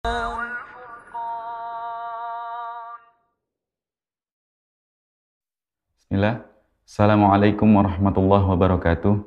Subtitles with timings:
[0.00, 0.16] Bismillah.
[6.88, 9.20] Assalamualaikum warahmatullahi wabarakatuh.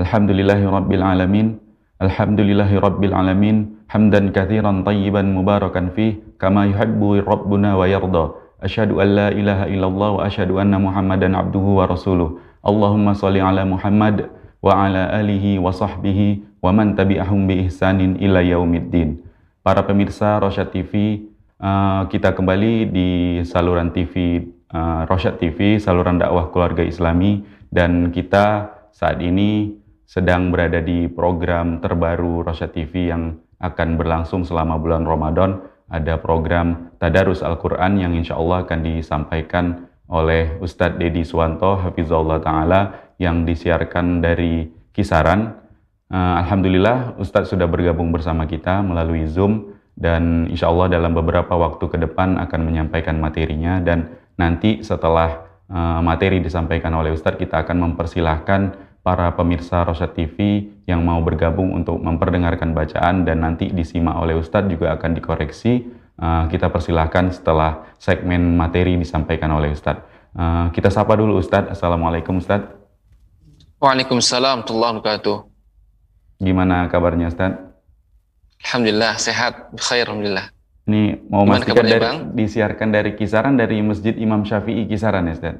[0.00, 1.60] Alhamdulillahi rabbil alamin.
[2.00, 3.84] Alhamdulillahi rabbil alamin.
[3.92, 6.24] Hamdan kathiran tayyiban mubarakan fih.
[6.40, 8.32] Kama yuhibbu rabbuna wa yarda.
[8.64, 12.40] Ashadu an la ilaha illallah wa ashadu anna muhammadan abduhu wa rasuluh.
[12.64, 14.32] Allahumma salli ala Muhammad
[14.64, 19.28] wa ala alihi wa sahbihi wa man tabi'ahum bi ihsanin ila yaumiddin.
[19.62, 21.22] Para pemirsa Rosyad TV,
[21.62, 23.10] uh, kita kembali di
[23.46, 24.42] saluran TV
[24.74, 29.70] uh, Rosyad TV, saluran dakwah keluarga Islami, dan kita saat ini
[30.02, 35.62] sedang berada di program terbaru Rosyad TV yang akan berlangsung selama bulan Ramadan.
[35.86, 43.14] Ada program Tadarus Al-Quran yang insya Allah akan disampaikan oleh Ustadz Dedi Suwanto, Hafizullah Ta'ala,
[43.22, 45.61] yang disiarkan dari kisaran.
[46.12, 51.88] Uh, Alhamdulillah Ustadz sudah bergabung bersama kita melalui Zoom dan insya Allah dalam beberapa waktu
[51.88, 57.96] ke depan akan menyampaikan materinya dan nanti setelah uh, materi disampaikan oleh Ustadz kita akan
[57.96, 58.60] mempersilahkan
[59.00, 64.68] para pemirsa Rosyad TV yang mau bergabung untuk memperdengarkan bacaan dan nanti disimak oleh Ustadz
[64.68, 66.04] juga akan dikoreksi.
[66.20, 70.04] Uh, kita persilahkan setelah segmen materi disampaikan oleh Ustadz.
[70.36, 71.72] Uh, kita sapa dulu Ustadz.
[71.72, 72.68] Assalamualaikum Ustadz.
[73.80, 75.51] Waalaikumsalam warahmatullahi wabarakatuh.
[76.42, 77.70] Gimana kabarnya Ustadz?
[78.66, 80.50] Alhamdulillah sehat, khair alhamdulillah.
[80.90, 82.18] Ini mau Gimana dari, bang?
[82.34, 85.56] disiarkan dari kisaran dari Masjid Imam Syafi'i kisaran ya Ustaz?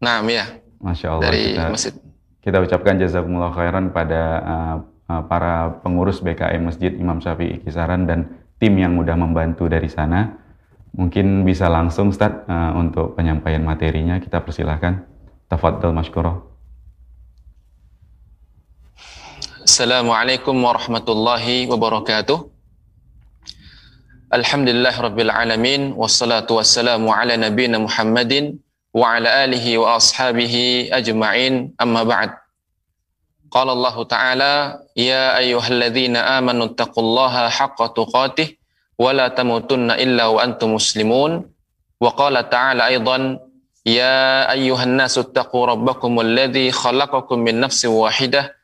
[0.00, 0.48] Nah, ya.
[0.80, 1.24] Masya Allah.
[1.28, 1.92] Dari kita, masjid.
[2.40, 4.76] Kita ucapkan jazakumullah khairan pada uh,
[5.12, 10.40] uh, para pengurus BKM Masjid Imam Syafi'i kisaran dan tim yang mudah membantu dari sana.
[10.96, 15.04] Mungkin bisa langsung Ustaz uh, untuk penyampaian materinya kita persilahkan.
[15.52, 16.53] Tafadhal masykurah.
[19.64, 22.38] السلام عليكم ورحمة الله وبركاته.
[24.28, 28.60] الحمد لله رب العالمين والصلاة والسلام على نبينا محمد
[28.92, 30.54] وعلى آله وأصحابه
[30.92, 31.80] أجمعين.
[31.80, 32.30] أما بعد
[33.48, 34.52] قال الله تعالى
[35.00, 38.48] يا أيها الذين آمنوا اتقوا الله حق تقاته
[39.00, 41.32] ولا تموتن إلا وأنتم مسلمون.
[42.04, 43.16] وقال تعالى أيضا
[43.88, 48.63] يا أيها الناس اتقوا ربكم الذي خلقكم من نفس واحدة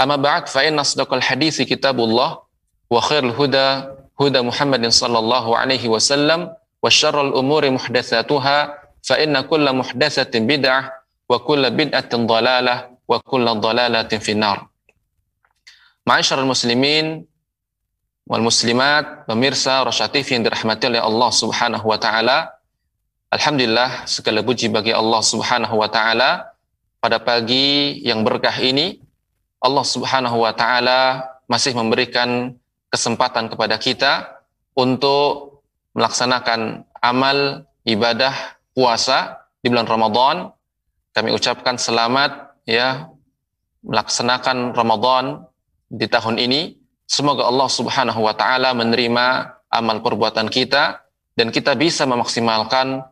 [0.00, 2.30] أما بعد فإن أصدق الحديث كتاب الله
[2.90, 3.68] وخير الهدى
[4.20, 6.40] هدى محمد صلى الله عليه وسلم
[6.82, 8.58] وشر الأمور محدثاتها
[9.02, 10.82] فإن كل محدثة بدعة
[11.28, 12.76] وكل بدعة ضلالة
[13.08, 14.58] وكل ضلالة في النار
[16.06, 17.30] معاشر المسلمين
[18.30, 22.62] والmuslimat, pemirsa Rasya TV yang dirahmati oleh Allah Subhanahu wa taala.
[23.26, 26.54] Alhamdulillah segala puji bagi Allah Subhanahu wa taala
[27.02, 29.02] pada pagi yang berkah ini
[29.60, 32.56] Allah Subhanahu wa taala masih memberikan
[32.88, 34.40] kesempatan kepada kita
[34.72, 35.60] untuk
[35.92, 38.32] melaksanakan amal ibadah
[38.72, 40.36] puasa di bulan Ramadan.
[41.12, 43.10] Kami ucapkan selamat ya
[43.84, 45.44] melaksanakan Ramadan
[45.90, 46.80] di tahun ini.
[47.04, 49.26] Semoga Allah Subhanahu wa taala menerima
[49.68, 51.02] amal perbuatan kita
[51.34, 53.02] dan kita bisa memaksimalkan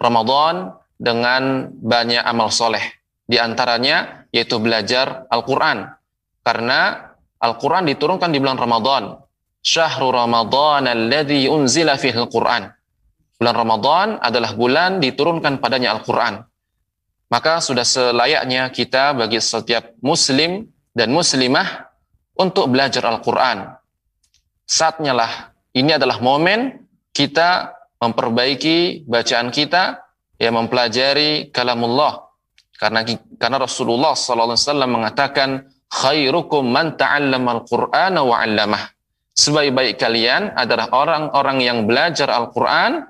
[0.00, 3.01] Ramadan dengan banyak amal soleh.
[3.32, 5.88] Di antaranya yaitu belajar Al-Quran.
[6.44, 7.08] Karena
[7.40, 9.16] Al-Quran diturunkan di bulan Ramadan.
[9.64, 12.68] Syahrul Ramadan alladhi unzila fihi Al-Quran.
[13.40, 16.44] Bulan Ramadan adalah bulan diturunkan padanya Al-Quran.
[17.32, 21.88] Maka sudah selayaknya kita bagi setiap muslim dan muslimah
[22.36, 23.72] untuk belajar Al-Quran.
[24.68, 25.32] Saatnya lah,
[25.72, 26.84] ini adalah momen
[27.16, 30.04] kita memperbaiki bacaan kita,
[30.36, 32.31] ya mempelajari kalamullah.
[32.82, 33.06] Karena
[33.38, 34.58] karena Rasulullah SAW
[34.90, 38.90] mengatakan, khairukum man ta'allama al-Qur'ana wa 'allamah.
[39.32, 43.06] Sebaik-baik kalian adalah orang-orang yang belajar Al-Qur'an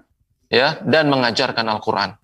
[0.52, 2.14] ya dan mengajarkan Al-Qur'an.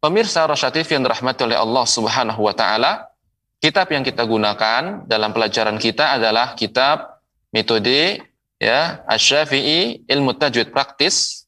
[0.00, 3.12] Pemirsa Rasyatif yang dirahmati oleh Allah Subhanahu wa taala,
[3.60, 7.20] kitab yang kita gunakan dalam pelajaran kita adalah kitab
[7.52, 8.24] metode
[8.56, 11.39] ya Asy-Syafi'i Ilmu Tajwid Praktis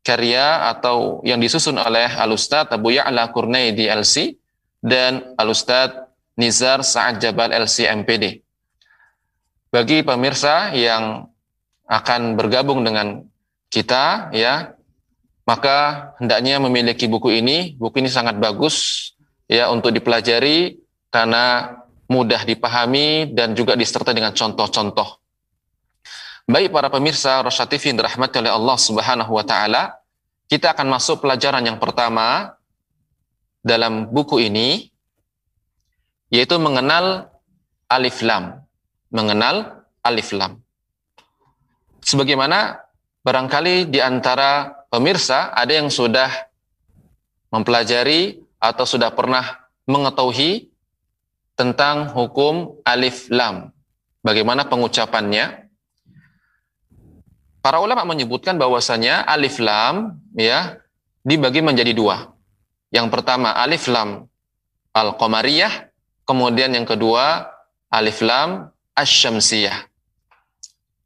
[0.00, 4.40] karya atau yang disusun oleh Al-Ustaz Abu Ya'la Kurnaidi LC
[4.80, 5.92] dan Al-Ustaz
[6.40, 8.40] Nizar Sa'ad Jabal LCMPD.
[9.70, 11.28] Bagi pemirsa yang
[11.86, 13.22] akan bergabung dengan
[13.70, 14.74] kita ya
[15.50, 17.74] maka hendaknya memiliki buku ini.
[17.74, 19.10] Buku ini sangat bagus
[19.50, 20.78] ya untuk dipelajari
[21.10, 21.74] karena
[22.10, 25.19] mudah dipahami dan juga disertai dengan contoh-contoh.
[26.50, 30.02] Baik para pemirsa Rosya TV yang dirahmati oleh Allah Subhanahu wa taala,
[30.50, 32.58] kita akan masuk pelajaran yang pertama
[33.62, 34.90] dalam buku ini
[36.26, 37.30] yaitu mengenal
[37.86, 38.66] alif lam.
[39.14, 40.58] Mengenal alif lam.
[42.02, 42.82] Sebagaimana
[43.22, 46.34] barangkali di antara pemirsa ada yang sudah
[47.54, 50.66] mempelajari atau sudah pernah mengetahui
[51.54, 53.70] tentang hukum alif lam.
[54.26, 55.59] Bagaimana pengucapannya?
[57.60, 60.80] Para ulama menyebutkan bahwasanya alif lam ya
[61.20, 62.32] dibagi menjadi dua.
[62.88, 64.32] Yang pertama alif lam
[64.96, 65.92] al-qamariyah,
[66.24, 67.52] kemudian yang kedua
[67.92, 69.86] alif lam asy-syamsiyah.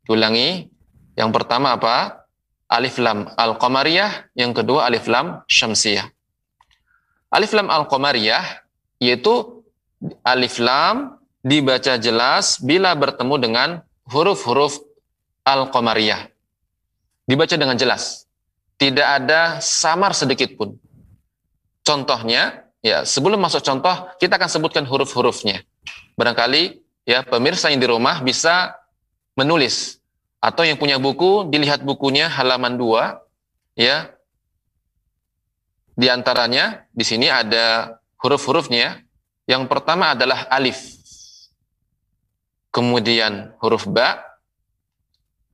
[0.07, 0.71] Ulangi,
[1.19, 2.23] yang pertama apa?
[2.71, 6.11] alif lam al-qamariyah, yang kedua alif lam syamsiyah.
[7.35, 8.63] Alif lam al-qamariyah
[9.03, 9.63] yaitu
[10.23, 13.69] alif lam dibaca jelas bila bertemu dengan
[14.11, 14.79] huruf-huruf
[15.43, 16.34] al-qamariyah.
[17.25, 18.29] Dibaca dengan jelas.
[18.77, 20.77] Tidak ada samar sedikit pun.
[21.85, 25.65] Contohnya, ya sebelum masuk contoh, kita akan sebutkan huruf-hurufnya.
[26.17, 28.77] Barangkali ya pemirsa yang di rumah bisa
[29.37, 30.01] menulis
[30.45, 34.13] atau yang punya buku, dilihat bukunya halaman 2, ya.
[35.97, 39.01] Di antaranya, di sini ada huruf-hurufnya.
[39.49, 41.01] Yang pertama adalah alif.
[42.69, 44.21] Kemudian huruf ba,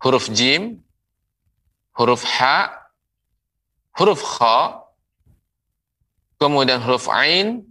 [0.02, 0.82] huruf jim,
[2.00, 2.88] huruf ha,
[4.00, 4.88] huruf kha,
[6.40, 7.68] kemudian huruf ain,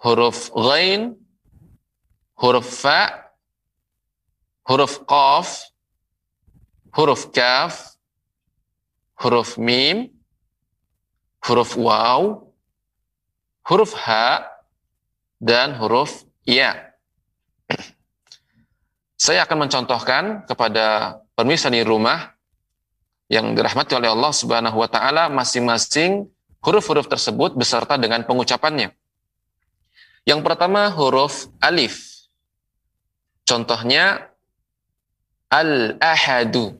[0.00, 1.20] huruf ghain,
[2.40, 3.28] huruf fa,
[4.64, 5.68] huruf qaf,
[6.96, 8.00] huruf kaf,
[9.20, 10.08] huruf mim,
[11.44, 12.40] huruf waw,
[13.68, 14.48] huruf ha,
[15.36, 16.72] dan huruf ya.
[19.20, 22.39] Saya akan mencontohkan kepada pemirsa di rumah
[23.30, 26.26] yang dirahmati oleh Allah Subhanahu wa taala masing-masing
[26.66, 28.90] huruf-huruf tersebut beserta dengan pengucapannya.
[30.26, 32.26] Yang pertama huruf alif.
[33.46, 34.34] Contohnya
[35.50, 36.74] Al-Ahadu.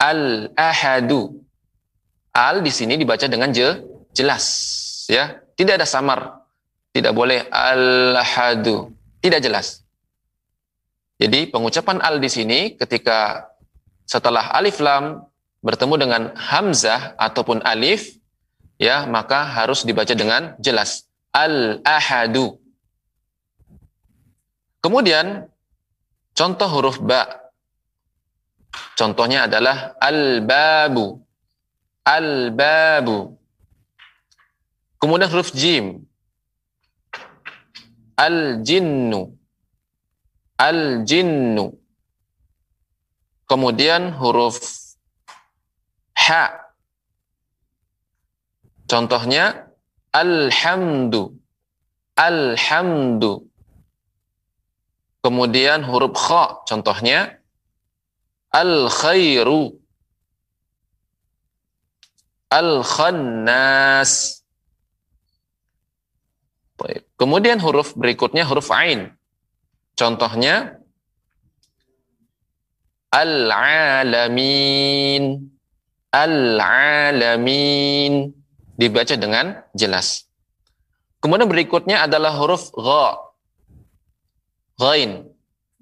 [0.00, 1.44] Al-Ahadu.
[2.34, 3.78] Al di sini dibaca dengan je,
[4.10, 4.44] jelas,
[5.06, 5.38] ya.
[5.54, 6.42] Tidak ada samar.
[6.90, 8.90] Tidak boleh Al-Ahadu.
[9.22, 9.84] Tidak jelas.
[11.14, 13.48] Jadi pengucapan al di sini ketika
[14.02, 15.22] setelah alif lam
[15.64, 18.20] bertemu dengan hamzah ataupun alif
[18.76, 22.60] ya maka harus dibaca dengan jelas al-ahadu.
[24.84, 25.48] Kemudian
[26.36, 27.44] contoh huruf ba
[28.94, 31.22] Contohnya adalah al-babu.
[32.06, 33.34] Al-babu.
[34.98, 36.06] Kemudian huruf jim.
[38.14, 39.34] Al-jinnu.
[40.58, 41.74] Al-jinnu.
[43.50, 44.62] Kemudian huruf
[46.28, 46.44] ha.
[48.88, 49.68] Contohnya
[50.12, 51.36] alhamdu.
[52.16, 53.48] Alhamdu.
[55.24, 56.64] Kemudian huruf kha.
[56.68, 57.40] Contohnya
[58.54, 59.80] al-khairu
[62.52, 64.44] al-khannas
[67.14, 69.14] Kemudian huruf berikutnya huruf ain.
[69.94, 70.82] Contohnya
[73.14, 74.34] al-alamin
[76.14, 78.12] al-alamin
[78.78, 80.30] dibaca dengan jelas.
[81.18, 83.18] Kemudian berikutnya adalah huruf gha.
[84.78, 85.26] Ghain.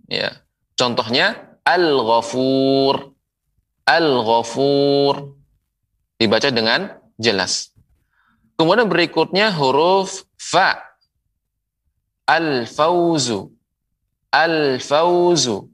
[0.09, 0.41] Ya.
[0.79, 3.13] Contohnya Al-Ghafur.
[3.85, 5.37] Al-Ghafur.
[6.17, 7.75] Dibaca dengan jelas.
[8.55, 10.79] Kemudian berikutnya huruf fa.
[12.31, 13.51] Al-Fauzu.
[14.31, 15.72] Al-Fauzu.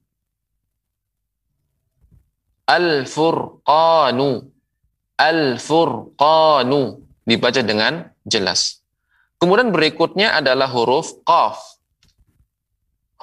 [2.68, 4.44] Al-Furqanu.
[5.16, 6.80] Al-Furqanu.
[7.25, 8.84] Dibaca dengan jelas.
[9.40, 11.56] Kemudian berikutnya adalah huruf qaf.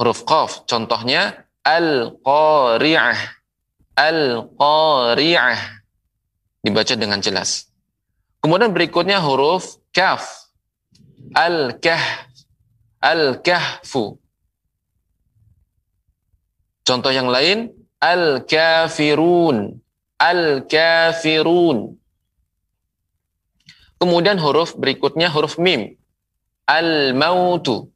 [0.01, 0.65] Huruf qaf.
[0.65, 3.17] Contohnya Al-Qari'ah.
[3.93, 5.59] Al-Qari'ah.
[6.65, 7.69] Dibaca dengan jelas.
[8.41, 10.49] Kemudian berikutnya huruf kaf.
[11.37, 12.33] Al-Kahf.
[13.05, 14.17] Al-Kahfu.
[16.85, 17.69] Contoh yang lain,
[18.05, 19.81] Al-Kafirun.
[20.21, 21.77] Al-Kafirun.
[23.97, 25.97] Kemudian huruf berikutnya huruf mim.
[26.69, 27.89] Al-Mautu.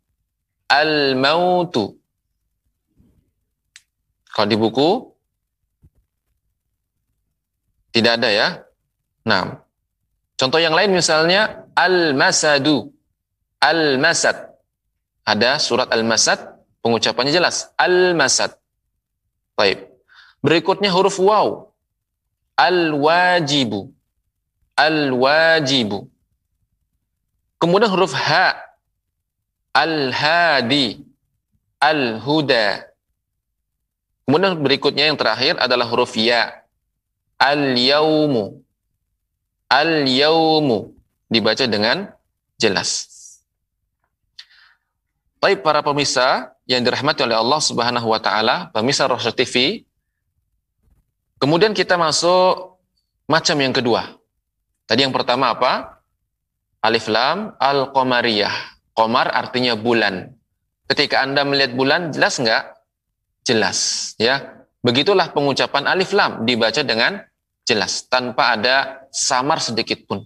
[0.66, 1.98] Al-Mautu.
[4.34, 4.90] Kalau di buku
[7.90, 8.48] Tidak ada ya.
[9.26, 9.66] Nah,
[10.38, 12.94] contoh yang lain misalnya al-masadu.
[13.60, 14.56] Al-masad.
[15.26, 16.38] Ada surat al-masad,
[16.86, 17.74] pengucapannya jelas.
[17.76, 18.56] Al-masad.
[19.58, 19.99] Baik.
[20.40, 21.68] Berikutnya huruf waw.
[22.56, 23.92] Al-wajibu.
[24.76, 26.08] Al-wajibu.
[27.60, 28.56] Kemudian huruf ha.
[29.76, 31.04] Al-hadi.
[31.80, 32.88] Al-huda.
[34.24, 36.64] Kemudian berikutnya yang terakhir adalah huruf ya.
[37.40, 38.64] Al-yaumu.
[39.68, 40.96] Al-yaumu.
[41.28, 42.12] Dibaca dengan
[42.60, 43.10] jelas.
[45.40, 49.88] Baik para pemirsa yang dirahmati oleh Allah Subhanahu wa taala, pemirsa Rasul TV.
[51.40, 52.78] Kemudian kita masuk
[53.32, 54.20] macam yang kedua.
[54.84, 56.04] Tadi yang pertama apa?
[56.84, 58.52] Alif lam al-qamariyah.
[58.92, 60.36] Qamar artinya bulan.
[60.92, 62.76] Ketika Anda melihat bulan jelas enggak?
[63.48, 64.60] Jelas, ya.
[64.84, 67.20] Begitulah pengucapan alif lam dibaca dengan
[67.68, 70.24] jelas tanpa ada samar sedikit pun.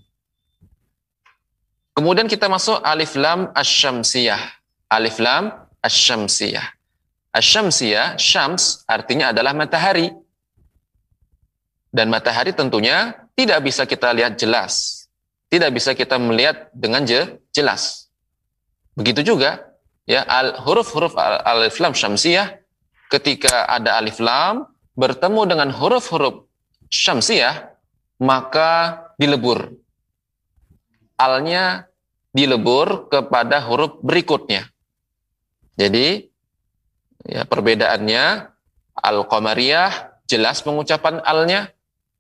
[1.94, 4.42] Kemudian kita masuk alif lam asyamsiyah.
[4.90, 6.66] Alif lam asyamsiyah.
[7.34, 10.10] Asyamsiyah, syams artinya adalah matahari.
[11.94, 15.06] Dan matahari tentunya tidak bisa kita lihat jelas.
[15.54, 18.10] Tidak bisa kita melihat dengan je, jelas.
[18.98, 19.62] Begitu juga
[20.10, 22.58] ya al, huruf-huruf alif lam syamsiyah
[23.14, 24.66] ketika ada alif lam
[24.98, 26.50] bertemu dengan huruf-huruf
[26.90, 27.74] syamsiyah,
[28.22, 29.74] maka dilebur.
[31.18, 31.90] Alnya
[32.34, 34.70] dilebur kepada huruf berikutnya.
[35.78, 36.30] Jadi
[37.26, 38.50] ya perbedaannya
[38.98, 41.73] al-qamariyah jelas pengucapan alnya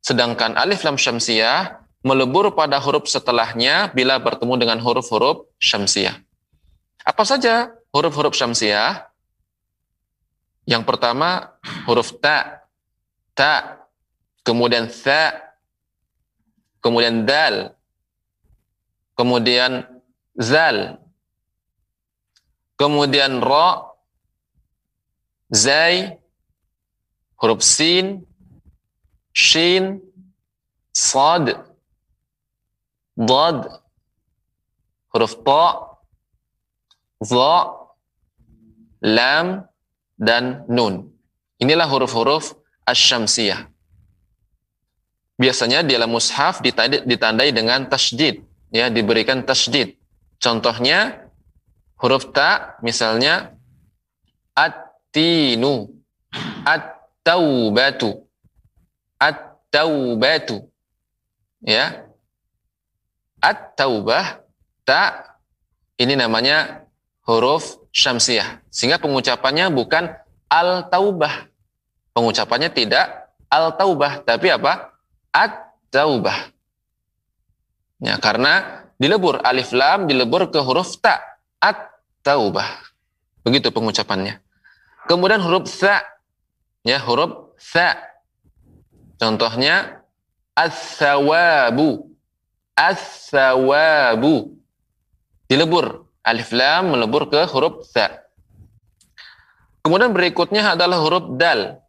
[0.03, 6.19] sedangkan alif lam syamsiyah melebur pada huruf setelahnya bila bertemu dengan huruf-huruf syamsiyah.
[7.07, 9.07] Apa saja huruf-huruf syamsiyah?
[10.67, 11.55] Yang pertama
[11.87, 12.67] huruf ta,
[13.31, 13.83] ta
[14.43, 15.55] kemudian tha,
[16.83, 17.75] kemudian dal,
[19.15, 19.87] kemudian
[20.35, 20.99] zal,
[22.75, 23.95] kemudian ra,
[25.51, 26.19] zai,
[27.39, 28.27] huruf sin,
[29.33, 29.99] shin,
[30.93, 31.57] sad,
[33.17, 33.59] dad,
[35.13, 35.97] huruf ta,
[37.19, 37.53] za,
[39.01, 39.67] lam,
[40.17, 41.09] dan nun.
[41.59, 42.53] Inilah huruf-huruf
[42.85, 43.67] asyamsiyah.
[45.33, 46.61] Biasanya di dalam mushaf
[47.09, 49.97] ditandai dengan tasjid, ya diberikan tasjid.
[50.37, 51.25] Contohnya
[51.97, 53.57] huruf ta misalnya
[54.53, 55.89] at-tinu,
[56.63, 58.29] at-taubatu,
[59.23, 60.67] at-taubatu.
[61.63, 62.03] Ya.
[63.39, 64.43] At-taubah
[64.83, 65.35] ta
[65.95, 66.83] ini namanya
[67.23, 68.59] huruf syamsiah.
[68.67, 70.11] Sehingga pengucapannya bukan
[70.51, 71.47] al-taubah.
[72.11, 74.93] Pengucapannya tidak al-taubah, tapi apa?
[75.33, 76.53] at-taubah.
[78.03, 81.17] Ya, karena dilebur alif lam dilebur ke huruf ta
[81.57, 82.85] at-taubah.
[83.41, 84.39] Begitu pengucapannya.
[85.09, 86.05] Kemudian huruf tha
[86.85, 88.12] ya huruf tha.
[89.19, 90.03] Contohnya
[90.57, 92.13] as-sawabu.
[92.73, 94.57] As-sawabu.
[95.49, 98.25] Dilebur alif lam melebur ke huruf tha.
[99.83, 101.83] Kemudian berikutnya adalah huruf dal.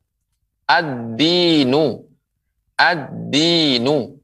[0.65, 2.15] Ad-dinu
[2.79, 4.19] ad-dinu.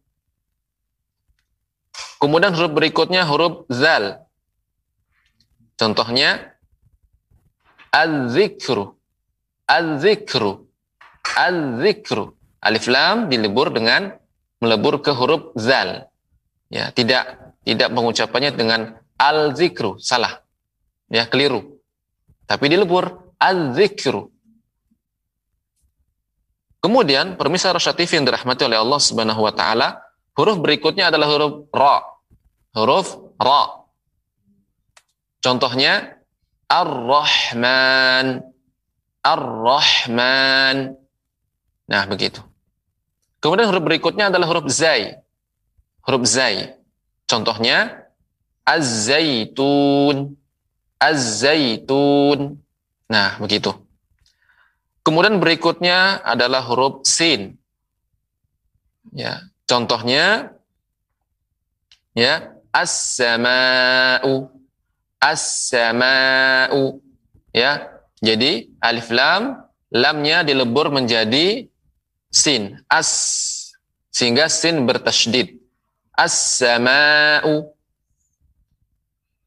[2.21, 4.27] Kemudian huruf berikutnya huruf zal.
[5.79, 6.53] Contohnya
[7.89, 8.99] az-zikru.
[9.65, 10.69] Az-zikru.
[11.39, 12.37] Az-zikru.
[12.61, 14.13] Alif lam dilebur dengan
[14.61, 16.13] melebur ke huruf zal.
[16.69, 20.45] Ya, tidak tidak mengucapannya dengan al-zikru, salah.
[21.09, 21.81] Ya, keliru.
[22.45, 24.29] Tapi dilebur az-zikru.
[26.81, 30.01] Kemudian permisal Rasyad TV yang dirahmati oleh Allah Subhanahu wa taala,
[30.33, 32.01] huruf berikutnya adalah huruf ra.
[32.73, 33.85] Huruf ra.
[35.41, 36.21] Contohnya
[36.69, 38.45] Ar-Rahman.
[39.21, 40.77] Ar-Rahman.
[41.91, 42.50] Nah, begitu.
[43.41, 45.17] Kemudian huruf berikutnya adalah huruf zai.
[46.05, 46.77] Huruf zai.
[47.25, 48.05] Contohnya
[48.69, 50.37] Az-Zaitun.
[51.01, 52.61] Az-Zaitun.
[53.11, 53.75] Nah, begitu.
[55.01, 57.57] Kemudian berikutnya adalah huruf sin.
[59.11, 60.55] Ya, contohnya
[62.15, 64.47] ya as-sama'u
[65.19, 67.01] as-sama'u
[67.51, 67.91] ya.
[68.21, 71.67] Jadi alif lam lamnya dilebur menjadi
[72.31, 73.11] sin as
[74.11, 75.59] sehingga sin bertasydid
[76.15, 77.75] as-sama'u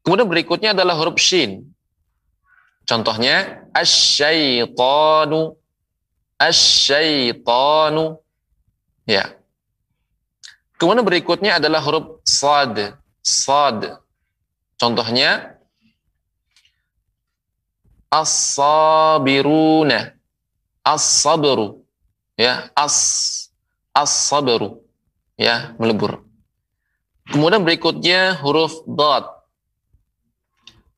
[0.04, 1.74] Kemudian berikutnya adalah huruf shin
[2.84, 5.56] Contohnya asyaitanu
[6.36, 8.20] asyaitanu
[9.08, 9.32] ya.
[10.76, 13.00] Kemudian berikutnya adalah huruf sad.
[13.24, 14.04] Sad.
[14.76, 15.56] Contohnya
[18.12, 20.12] as-sabiruna.
[20.84, 21.83] As-sabru.
[22.34, 22.96] Ya, as
[23.94, 24.82] as-sabru.
[25.38, 26.26] Ya, melebur.
[27.30, 29.46] Kemudian berikutnya huruf dot.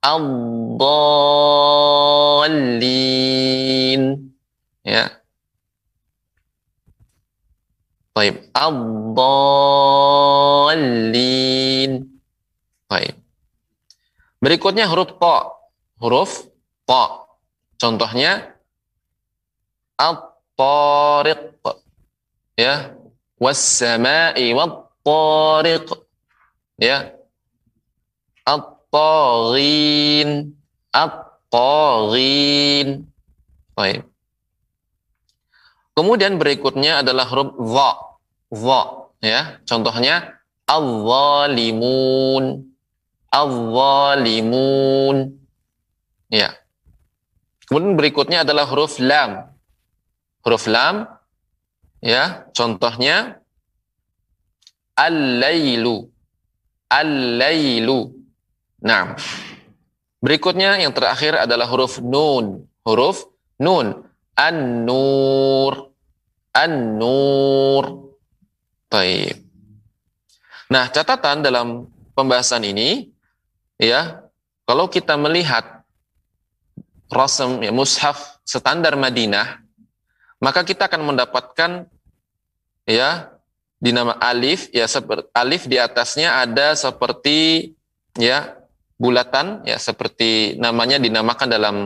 [0.01, 0.83] Ad-dallin.
[4.81, 5.11] Ya.
[8.17, 8.49] Baik.
[8.57, 9.53] Ad-dallin.
[12.89, 13.15] Baik.
[14.41, 15.53] Berikutnya huruf ta.
[16.01, 16.49] Huruf
[16.89, 17.29] ta.
[17.77, 18.57] Contohnya
[20.57, 21.61] at-tariq.
[22.57, 22.97] Ya.
[23.37, 25.93] Was-sama'i wat-tariq.
[26.81, 27.13] Ya.
[28.49, 30.57] At-taghin.
[30.97, 33.05] At-taghin.
[33.77, 34.09] Baik.
[35.97, 37.91] Kemudian berikutnya adalah huruf dha.
[38.53, 38.83] Dha,
[39.21, 39.61] ya.
[39.69, 42.73] Contohnya al-zalimun.
[43.29, 45.17] Al-zalimun.
[46.33, 46.57] Ya.
[47.69, 49.56] Kemudian berikutnya adalah huruf lam.
[50.47, 51.11] Huruf lam
[51.99, 53.43] ya, contohnya
[54.95, 56.07] al-lailu.
[56.87, 58.15] Al-lailu.
[58.87, 59.19] Nah.
[60.23, 62.63] Berikutnya yang terakhir adalah huruf nun.
[62.87, 63.27] Huruf
[63.59, 64.07] nun.
[64.39, 65.93] An-nur.
[66.55, 67.85] An-nur.
[68.87, 69.43] Baik.
[70.71, 73.07] Nah, catatan dalam pembahasan ini,
[73.79, 74.25] ya,
[74.67, 75.87] kalau kita melihat
[77.07, 79.66] rasam ya, mushaf standar Madinah,
[80.43, 81.71] maka kita akan mendapatkan
[82.85, 83.33] ya
[83.77, 87.73] di nama alif ya seperti alif di atasnya ada seperti
[88.17, 88.57] ya
[88.97, 91.77] bulatan ya seperti namanya dinamakan dalam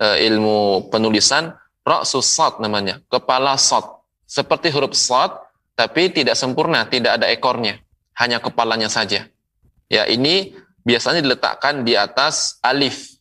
[0.00, 1.52] uh, ilmu penulisan
[1.84, 3.84] ra'sus namanya, kepala sad.
[4.30, 5.34] Seperti huruf sad
[5.74, 7.80] tapi tidak sempurna, tidak ada ekornya,
[8.14, 9.26] hanya kepalanya saja.
[9.90, 10.54] Ya, ini
[10.86, 13.18] biasanya diletakkan di atas alif.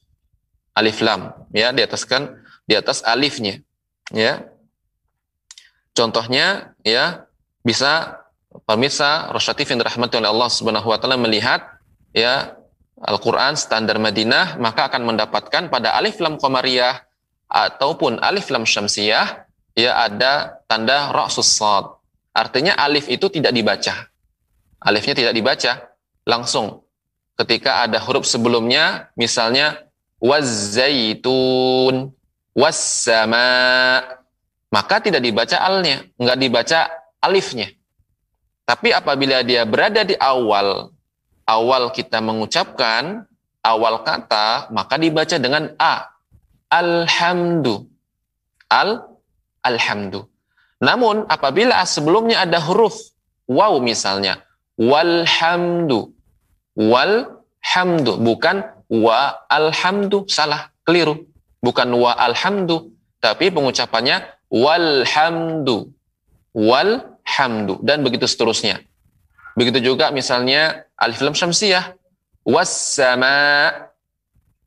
[0.77, 3.59] Alif lam, ya, di atas kan di atas alifnya.
[4.13, 4.45] Ya.
[5.99, 7.27] Contohnya ya
[7.59, 8.23] bisa
[8.63, 11.59] pemirsa Rosyatif yang dirahmati oleh Allah Subhanahu wa taala melihat
[12.15, 12.55] ya
[13.03, 17.03] Al-Qur'an standar Madinah maka akan mendapatkan pada alif lam qamariyah
[17.51, 19.43] ataupun alif lam syamsiyah
[19.75, 21.83] ya ada tanda ra'sus sad.
[22.31, 24.07] Artinya alif itu tidak dibaca.
[24.79, 25.91] Alifnya tidak dibaca
[26.23, 26.87] langsung.
[27.35, 29.83] Ketika ada huruf sebelumnya misalnya
[30.23, 32.15] wazaitun
[32.55, 33.47] wassama
[34.69, 36.79] maka tidak dibaca alnya, enggak dibaca
[37.21, 37.69] alifnya.
[38.65, 40.93] Tapi apabila dia berada di awal
[41.49, 43.25] awal kita mengucapkan
[43.65, 46.13] awal kata maka dibaca dengan a
[46.69, 47.89] alhamdu.
[48.69, 49.09] Al
[49.65, 50.29] alhamdu.
[50.79, 52.95] Namun apabila sebelumnya ada huruf
[53.49, 54.45] waw misalnya,
[54.77, 56.13] walhamdu.
[56.79, 61.27] Walhamdu bukan wa alhamdu, salah, keliru.
[61.59, 65.93] Bukan wa alhamdu, tapi pengucapannya walhamdu.
[66.53, 68.81] Walhamdu dan begitu seterusnya.
[69.53, 71.93] Begitu juga misalnya alif lam syamsiyah
[72.43, 73.69] wassama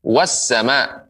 [0.03, 1.03] wassama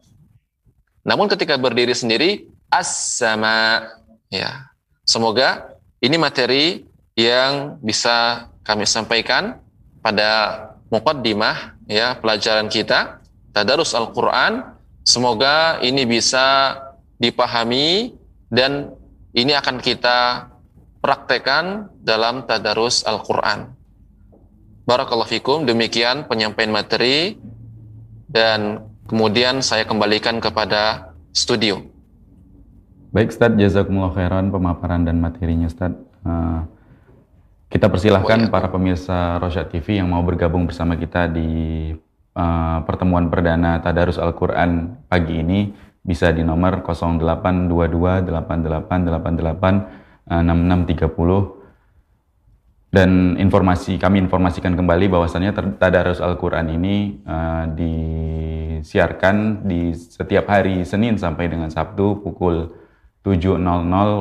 [1.04, 3.84] namun ketika berdiri sendiri as-sama
[4.32, 4.72] ya.
[5.04, 9.60] Semoga ini materi yang bisa kami sampaikan
[10.00, 10.58] pada
[10.88, 13.20] muqaddimah ya pelajaran kita
[13.52, 14.74] tadarus Al-Qur'an.
[15.04, 16.80] Semoga ini bisa
[17.20, 18.16] dipahami
[18.50, 18.96] dan
[19.36, 20.50] ini akan kita
[21.00, 23.76] praktekkan dalam tadarus Al-Qur'an.
[24.84, 27.40] Barakallahu fikum, demikian penyampaian materi
[28.28, 31.84] dan Kemudian saya kembalikan kepada studio.
[33.12, 35.92] Baik Ustaz, jazakumullah khairan pemaparan dan materinya Ustaz.
[36.24, 36.64] Uh,
[37.68, 38.52] kita persilahkan oh, iya.
[38.52, 41.92] para pemirsa Rosyad TV yang mau bergabung bersama kita di
[42.32, 45.60] uh, pertemuan perdana Tadarus Al-Quran pagi ini
[46.04, 51.64] bisa di nomor 0822 8888 6630
[52.94, 55.50] dan informasi kami informasikan kembali bahwasannya
[55.82, 62.70] Tadarus Al-Quran ini uh, disiarkan di setiap hari Senin sampai dengan Sabtu pukul
[63.26, 63.58] 7.00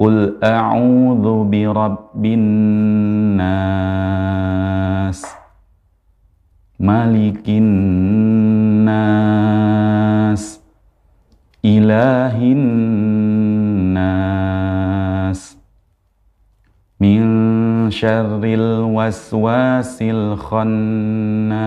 [0.00, 5.20] Qul a'udzu birabbin nas.
[6.80, 7.68] Malikin
[8.88, 10.56] nas.
[11.60, 12.64] Ilahin
[13.92, 15.60] nas.
[16.96, 21.60] Min syarril waswasil khannas.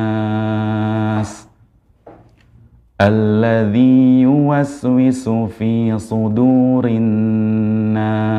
[3.02, 8.36] الذي يوسوس في صدور الناس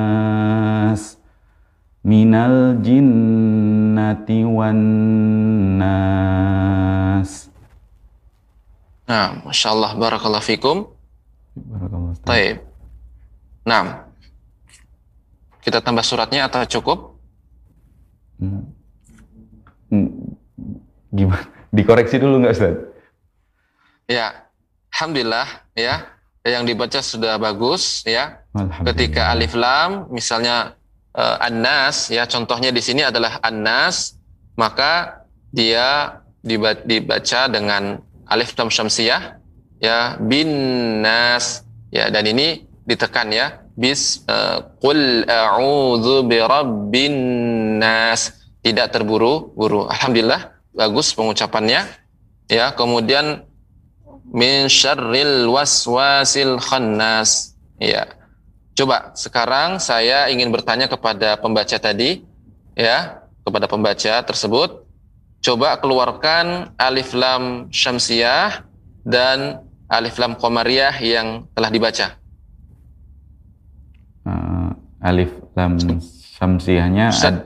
[2.04, 6.20] من الجنة والناس
[9.10, 10.86] Nah, Masya Allah, Barakallah Fikum.
[11.58, 12.14] Barakallah.
[12.22, 12.62] Taib.
[13.66, 14.06] Nah,
[15.66, 17.18] kita tambah suratnya atau cukup?
[18.38, 18.70] Hmm.
[19.90, 20.38] Hmm.
[21.10, 21.42] Gimana?
[21.74, 22.78] Dikoreksi dulu nggak Ustaz?
[24.06, 24.43] Ya,
[24.95, 26.07] Alhamdulillah ya.
[26.47, 28.47] Yang dibaca sudah bagus ya.
[28.87, 30.79] Ketika alif lam misalnya
[31.19, 32.31] uh, an-nas ya.
[32.31, 34.15] Contohnya di sini adalah an-nas
[34.55, 36.23] maka dia
[36.87, 37.99] dibaca dengan
[38.31, 39.43] alif lam syamsiyah
[39.83, 40.15] ya.
[40.23, 40.47] Bin
[41.03, 42.07] nas ya.
[42.15, 43.67] Dan ini ditekan ya.
[43.75, 47.17] Bis uh, qul a'udzu birabbin
[47.83, 48.47] nas.
[48.63, 49.91] Tidak terburu-buru.
[49.91, 51.83] Alhamdulillah bagus pengucapannya
[52.47, 52.71] ya.
[52.79, 53.43] Kemudian
[54.35, 57.55] min syarril waswasil khannas.
[57.79, 58.19] Ya.
[58.75, 62.27] Coba sekarang saya ingin bertanya kepada pembaca tadi
[62.75, 64.83] ya, kepada pembaca tersebut
[65.45, 68.67] coba keluarkan alif lam syamsiyah
[69.07, 72.07] dan alif lam qamariyah yang telah dibaca.
[74.27, 75.79] Uh, alif lam
[76.41, 77.39] syamsiyahnya ad...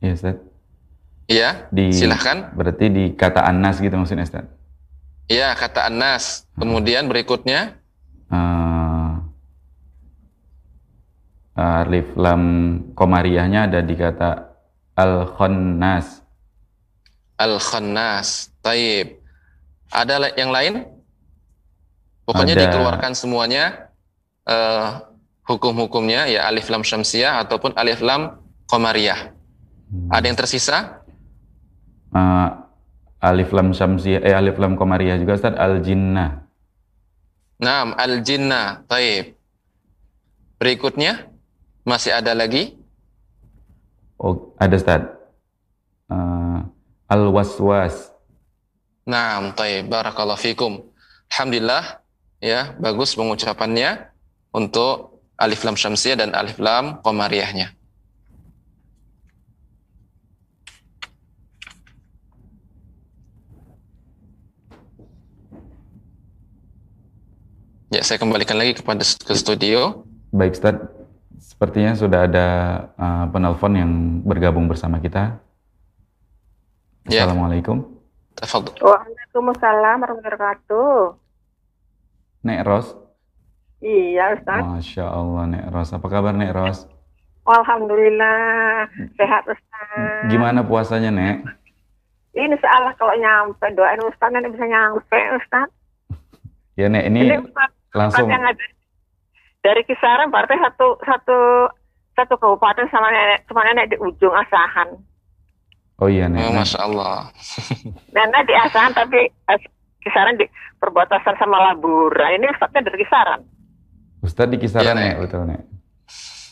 [0.00, 0.36] Ya, Ustaz.
[1.24, 2.52] Iya, di, silahkan.
[2.52, 4.53] Berarti di kata Anas gitu maksudnya, Ustaz?
[5.28, 6.44] Iya, kata Anas.
[6.54, 7.80] Kemudian berikutnya
[8.28, 9.24] uh,
[11.56, 12.42] alif lam
[12.92, 14.52] komariahnya ada di kata
[14.94, 16.20] al khannas.
[17.40, 18.52] Al khannas.
[18.60, 19.20] Taib.
[19.88, 20.84] Ada yang lain?
[22.24, 22.62] Pokoknya ada.
[22.68, 23.92] dikeluarkan semuanya
[24.48, 25.04] uh,
[25.44, 29.32] hukum-hukumnya ya alif lam syamsiyah ataupun alif lam komariah.
[29.92, 30.08] Hmm.
[30.08, 31.04] Ada yang tersisa?
[32.12, 32.63] Uh,
[33.24, 36.44] alif lam syamsiyah eh alif lam komariah juga Ustaz al jinnah.
[37.56, 38.84] Naam al jinnah.
[38.84, 39.32] Taib.
[40.60, 41.32] Berikutnya
[41.88, 42.76] masih ada lagi?
[44.20, 45.02] Oh, ada Ustaz.
[46.12, 46.68] Uh,
[47.08, 48.12] al waswas.
[49.08, 49.88] Naam, taib.
[49.88, 50.84] Barakallahu fikum.
[51.32, 52.04] Alhamdulillah
[52.44, 54.12] ya, bagus pengucapannya
[54.52, 57.72] untuk alif lam syamsiyah dan alif lam komariahnya.
[67.94, 70.02] Ya, saya kembalikan lagi kepada ke studio.
[70.34, 70.82] Baik, Ustaz.
[71.38, 72.46] Sepertinya sudah ada
[72.98, 75.38] uh, penelpon yang bergabung bersama kita.
[77.06, 77.22] Ya.
[77.22, 77.86] Assalamualaikum.
[78.82, 80.94] Waalaikumsalam warahmatullahi wabarakatuh.
[82.42, 82.98] Nek Ros.
[83.78, 84.58] Iya, Ustaz.
[84.58, 85.94] Masya Allah, Nek Ros.
[85.94, 86.90] Apa kabar, Nek Ros?
[87.46, 90.34] Alhamdulillah, sehat Ustaz.
[90.34, 91.46] Gimana puasanya, Nek?
[92.34, 95.70] Ini salah kalau nyampe, doain Ustaz nanti bisa nyampe, Ustaz.
[96.74, 98.64] Ya, Nek, ini, ini Ustaz, langsung yang ada
[99.64, 101.38] dari kisaran berarti satu satu
[102.14, 104.98] satu kabupaten sama nenek sama nenek di ujung Asahan.
[106.02, 106.50] Oh iya nenek.
[106.50, 107.30] Oh, Masya Allah.
[108.14, 109.30] nenek di Asahan tapi
[110.04, 110.44] kisaran di
[110.82, 112.34] perbatasan sama Labura.
[112.34, 113.40] Ini Ustadznya dari kisaran.
[114.20, 115.16] Ustadz di kisaran ya, nek.
[115.24, 115.60] betul nek.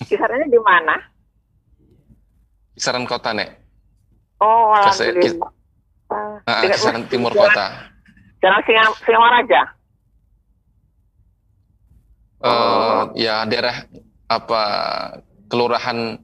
[0.08, 0.96] Kisarannya di mana?
[2.72, 3.60] Kisaran kota nek.
[4.40, 5.20] Oh, alhamdulillah.
[5.20, 5.36] Kis,
[6.48, 7.92] uh, kisaran timur kota.
[8.42, 8.60] Jalan
[9.06, 9.81] Singaraja
[12.42, 13.86] uh, ya daerah
[14.26, 14.62] apa
[15.46, 16.18] kelurahan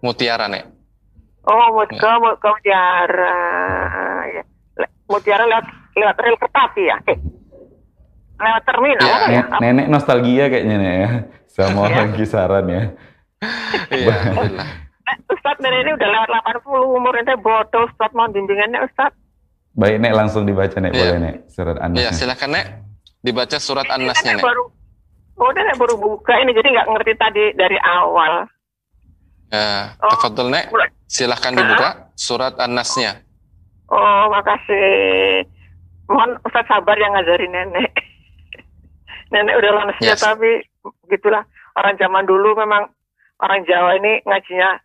[0.00, 0.64] Mutiara nek.
[1.44, 2.16] Oh, mau ke ya.
[2.40, 3.36] ke Mutiara.
[4.32, 4.42] Ya.
[5.08, 6.96] Mutiara lewat lewat rel kereta api ya.
[7.04, 7.18] Eh.
[8.40, 9.18] Lewat terminal ya.
[9.28, 9.44] ya?
[9.60, 11.10] Nenek nostalgia kayaknya nek ya.
[11.52, 12.82] Sama orang kisaran ya.
[13.90, 14.16] Iya,
[15.32, 16.28] Ustaz nenek ini udah lewat
[16.64, 19.12] 80 umur ente bodoh Ustaz mau bimbingannya Ustaz.
[19.76, 20.98] Baik Nek langsung dibaca Nek ya.
[20.98, 22.00] boleh Nek surat An-Nas.
[22.00, 22.66] Iya, silakan Nek.
[23.20, 24.44] Dibaca surat An-Nasnya Nek.
[24.44, 24.79] Baru
[25.40, 28.44] Oh, udah baru buka ini jadi nggak ngerti tadi dari awal.
[29.48, 30.12] Ya, oh.
[30.12, 30.68] tafadhol Nek.
[31.08, 33.24] Silahkan dibuka surat An-Nasnya.
[33.88, 35.42] Oh, makasih.
[36.06, 37.88] Mohon Ustaz sabar yang ngajarin nenek.
[39.32, 40.20] nenek udah lama yes.
[40.20, 40.60] tapi
[41.08, 41.42] gitulah.
[41.74, 42.92] Orang zaman dulu memang
[43.40, 44.76] orang Jawa ini ngajinya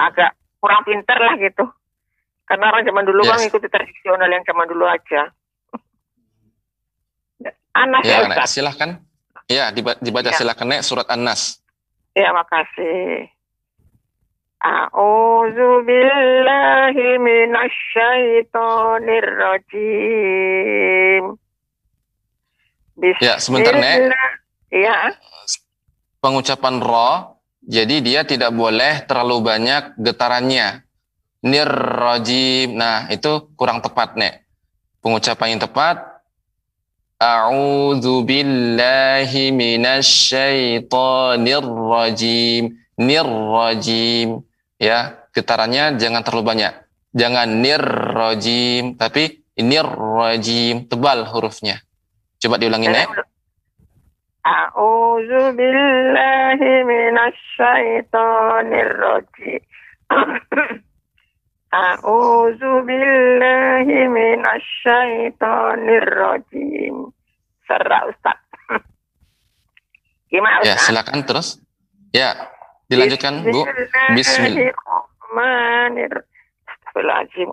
[0.00, 1.68] agak kurang pinter lah gitu.
[2.48, 3.30] Karena orang zaman dulu Yes.
[3.30, 5.28] kan ngikuti tradisional yang zaman dulu aja.
[7.74, 8.54] Anas Ya, ya, Nek, Ustaz.
[8.54, 9.02] silahkan.
[9.50, 10.38] Ya, diba- dibaca Ya.
[10.38, 11.58] silahkan, Nek, surat An-Nas.
[12.14, 13.26] Ya, makasih.
[14.64, 21.36] A'udzu billahi minasyaitonir rajim.
[23.20, 24.14] Ya, sebentar, Nek.
[24.70, 25.12] Ya,
[26.24, 30.80] Pengucapan ro, jadi dia tidak boleh terlalu banyak getarannya.
[31.44, 32.72] Nirrajim.
[32.72, 34.40] Nah, itu kurang tepat, Nek.
[35.04, 36.13] Pengucapan yang tepat
[37.20, 42.74] A'udzu billahi minasyaitonir rajim.
[42.98, 44.42] Nirrajim.
[44.78, 46.74] Ya, getarannya jangan terlalu banyak.
[47.14, 51.78] Jangan nirrajim, tapi nirrajim, tebal hurufnya.
[52.42, 53.06] Coba diulangi, Nek.
[54.42, 56.74] A'udzu billahi.
[61.74, 67.10] A'udzu billahi minasyaitonir rajim.
[67.66, 68.38] Serah Ustaz.
[70.30, 70.86] Gimana Ya, Ustaz?
[70.86, 71.58] silakan terus.
[72.14, 72.30] Ya,
[72.86, 73.66] dilanjutkan, Bu.
[74.14, 74.70] Bismillah.
[75.34, 77.50] Bismillahirrahmanirrahim.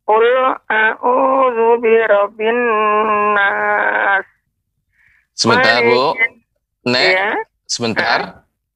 [0.08, 0.28] Qul
[0.72, 2.56] a'udzu birabbin
[3.36, 4.24] nas.
[5.38, 6.18] Sebentar, Bu.
[6.90, 7.30] Nek, Ya.
[7.70, 8.20] sebentar.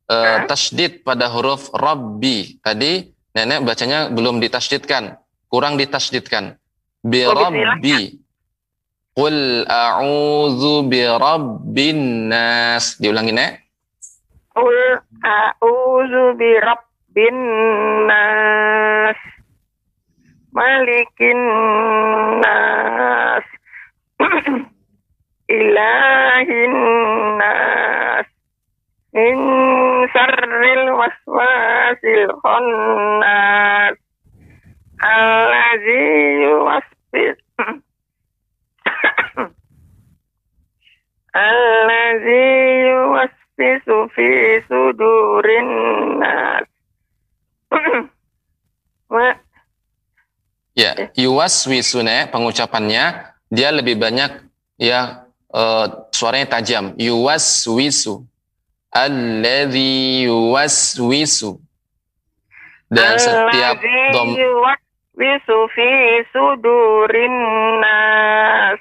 [0.06, 2.62] Eh, tasydid pada huruf Rabbi.
[2.62, 5.18] Tadi nenek bacanya belum ditasydidkan.
[5.50, 6.60] Kurang ditasydidkan.
[7.02, 7.34] Bi Oh.
[7.34, 8.20] Rabbi.
[9.12, 12.96] Qul a'udzu bi rabbin nas.
[13.02, 13.52] Diulangi, Nek.
[14.54, 14.78] Qul
[15.20, 17.38] a'udzu birabbin
[18.08, 19.20] nas.
[20.52, 21.40] Malikin
[22.44, 23.46] nas.
[25.52, 26.74] Ilahin
[27.36, 28.28] nas.
[29.12, 29.38] Min
[30.16, 33.96] syarril waswasil khannas.
[35.02, 36.04] Allazi
[36.46, 37.40] yuwaswis
[41.36, 42.44] Allazi
[42.88, 44.30] yuwaswisu fi
[44.70, 45.70] sudurin
[46.22, 46.68] nas.
[50.72, 54.48] Ya, yuwaswisu, Nek, pengucapannya dia lebih banyak
[54.80, 56.96] ya eh, suaranya tajam.
[56.98, 58.26] Yuwaswisu.
[58.92, 61.60] Alladzi yuwaswisu.
[62.92, 63.80] Dan setiap
[64.12, 65.90] dom yuwaswisu fi
[66.36, 67.36] sudurin
[67.80, 68.80] nas.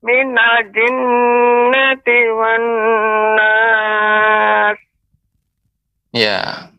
[0.00, 2.64] Minal jinnati wan
[3.36, 4.78] nas.
[6.14, 6.72] Ya,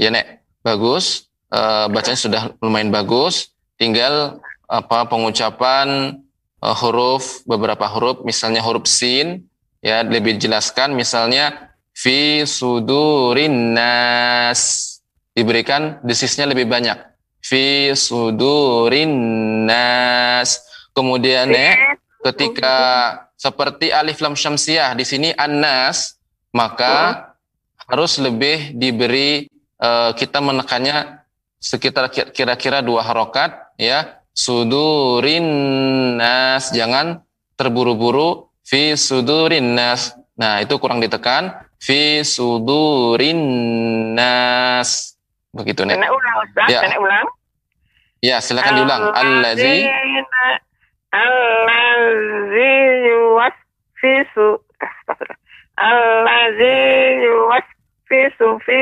[0.00, 1.28] ya Nek, bagus.
[1.48, 3.52] Eh, bacanya sudah lumayan bagus.
[3.80, 6.20] Tinggal apa pengucapan
[6.62, 9.46] eh, huruf beberapa huruf, misalnya huruf sin,
[9.82, 10.94] ya lebih dijelaskan.
[10.94, 15.00] Misalnya fi sudurin nas
[15.34, 16.98] diberikan desisnya lebih banyak.
[17.42, 19.10] Fi sudurin
[19.66, 20.66] nas.
[20.94, 22.76] Kemudian Nek, ketika
[23.38, 26.18] seperti alif lam syamsiah di sini anas
[26.50, 27.22] maka
[27.86, 29.46] harus lebih diberi
[29.78, 31.22] eh, kita menekannya
[31.62, 35.46] sekitar ki- kira-kira dua harokat ya sudurin
[36.14, 36.70] nas.
[36.70, 37.26] Jangan
[37.58, 38.46] terburu-buru.
[38.62, 40.14] Fi sudurin nas.
[40.38, 41.66] Nah itu kurang ditekan.
[41.82, 43.40] Fi sudurin
[44.14, 45.18] nas.
[45.50, 45.98] Begitu nek.
[45.98, 46.80] Nenek ulang Ustaz, Ya.
[46.86, 47.26] nenek ulang.
[48.18, 49.02] ya silakan diulang.
[49.14, 49.86] Allazi
[51.08, 52.72] Allazi
[53.08, 54.46] yuwasfisu
[54.78, 55.38] Astagfirullah.
[55.78, 56.76] Allazi
[57.24, 58.80] yuwasfisu fi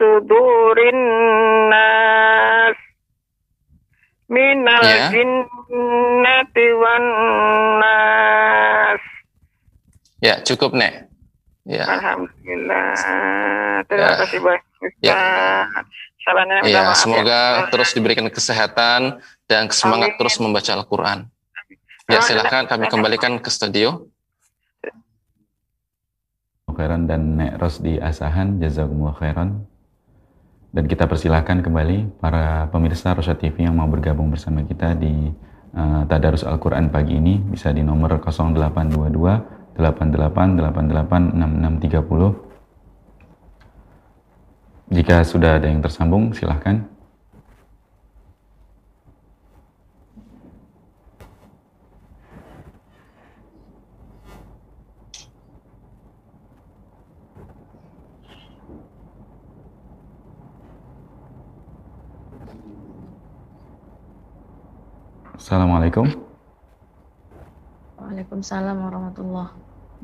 [0.00, 0.98] sudurin
[1.70, 2.76] nas
[4.28, 5.08] minal Ya.
[5.08, 7.04] jinnati wan
[7.80, 9.02] nas
[10.20, 11.08] ya cukup nek
[11.64, 12.92] ya Alhamdulillah
[13.88, 14.16] terima Ya.
[14.20, 14.64] kasih banyak
[15.02, 15.16] Ya.
[16.22, 17.72] Salamnya Ya, maaf semoga ya.
[17.72, 19.16] terus diberikan kesehatan
[19.48, 20.18] dan semangat Amin.
[20.20, 21.18] terus membaca Al-Quran.
[22.04, 24.06] Ya, silakan kami kembalikan ke studio.
[26.68, 29.66] khairan dan Nek Rosdi Asahan jazakumullah khairan
[30.68, 35.32] dan kita persilahkan kembali para pemirsa Rosyad TV yang mau bergabung bersama kita di
[35.72, 37.40] uh, Tadarus Al-Quran pagi ini.
[37.40, 42.48] Bisa di nomor 0822 88 88 6630
[44.88, 46.80] jika sudah ada yang tersambung silahkan
[65.48, 66.04] Assalamualaikum
[67.96, 69.48] Waalaikumsalam warahmatullah.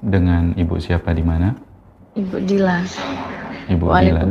[0.01, 1.53] Dengan Ibu siapa di mana?
[2.17, 2.81] Ibu Dila.
[3.69, 4.25] Ibu Dila.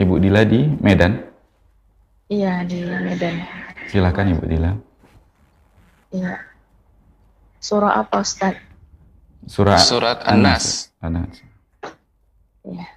[0.00, 1.28] Ibu Dila di Medan?
[2.32, 3.36] Iya, di Medan.
[3.92, 4.72] Silakan Ibu Dila.
[6.08, 6.40] Iya.
[7.60, 8.56] Surah apa Ustaz?
[9.44, 10.88] Surah Surat An-Nas.
[11.04, 11.44] An-Nas.
[12.64, 12.88] Iya.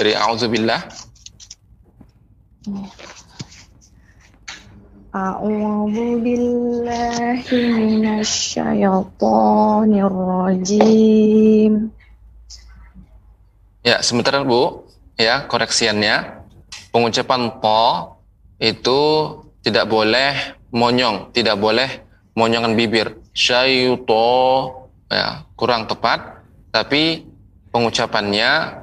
[0.00, 0.80] Dari A'udzubillah.
[5.12, 7.60] A'udzu billahi
[10.00, 11.92] rajim.
[13.84, 14.88] Ya, sebentar Bu.
[15.20, 16.48] Ya, koreksiannya.
[16.96, 18.16] Pengucapan po
[18.56, 19.00] itu
[19.60, 23.20] tidak boleh monyong, tidak boleh monyongan bibir.
[23.36, 24.32] Syaito
[25.12, 26.40] ya, kurang tepat,
[26.72, 27.28] tapi
[27.68, 28.80] pengucapannya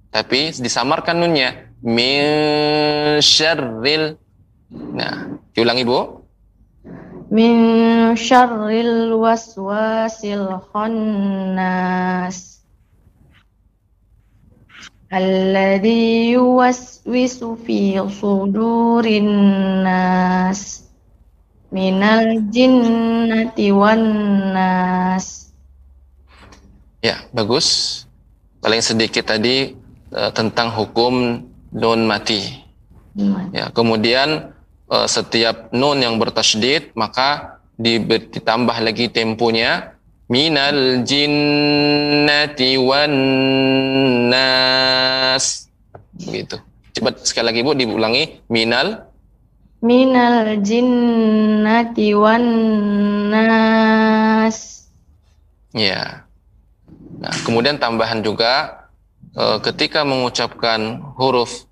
[0.07, 1.67] Tapi disamarkan nunnya.
[1.83, 4.17] Min syarril.
[4.71, 6.25] Nah, diulangi Bu.
[7.29, 12.56] Min syarril waswasil khannas.
[15.07, 19.31] Alladhi yuwaswisu fi sudurin
[19.87, 20.83] nas.
[21.71, 24.03] Minal jinnati wan
[24.51, 25.51] nas.
[26.99, 28.03] Ya, bagus.
[28.59, 29.79] Paling sedikit tadi
[30.11, 31.39] eh, tentang hukum
[31.71, 32.67] nun mati.
[33.55, 34.51] Ya, kemudian
[34.91, 39.96] eh, setiap nun yang bertasydid maka di- ditambah lagi temponya
[40.27, 43.13] minal jinnati wan
[44.31, 45.71] nas.
[46.17, 46.59] Gitu.
[46.97, 49.07] Coba sekali lagi Bu diulangi minal
[49.77, 52.45] Minal jinnati wan
[53.29, 54.89] nas.
[55.71, 56.25] Ya.
[57.17, 58.83] Nah, kemudian tambahan juga
[59.37, 61.69] eh, ketika mengucapkan huruf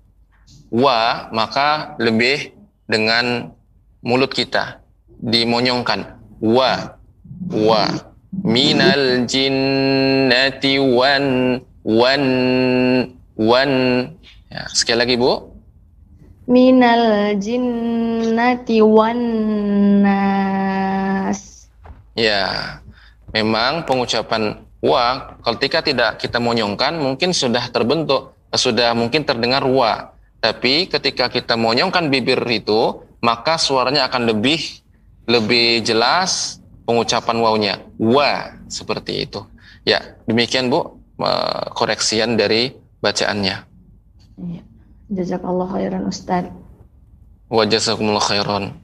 [0.70, 2.54] wa maka lebih
[2.86, 3.50] dengan
[4.06, 4.78] mulut kita
[5.18, 6.98] dimonyongkan wa
[7.50, 7.82] wa
[8.46, 12.24] minal jinnati wan wan
[13.34, 13.70] wan
[14.46, 15.58] ya, sekali lagi Bu
[16.46, 19.18] Minal jinnati wan
[19.98, 21.66] nas.
[22.14, 22.78] Ya,
[23.34, 30.14] memang pengucapan wa ketika tidak kita monyongkan mungkin sudah terbentuk, sudah mungkin terdengar wa.
[30.38, 34.62] Tapi ketika kita monyongkan bibir itu, maka suaranya akan lebih
[35.26, 37.74] lebih jelas pengucapan wawnya.
[37.98, 39.42] Wa seperti itu.
[39.82, 41.02] Ya, demikian Bu
[41.74, 42.72] koreksian dari
[43.02, 43.56] bacaannya.
[44.40, 44.62] Iya.
[45.06, 46.50] Jazakallah khairan Ustaz.
[47.46, 48.74] Wa jazakumullah khairan.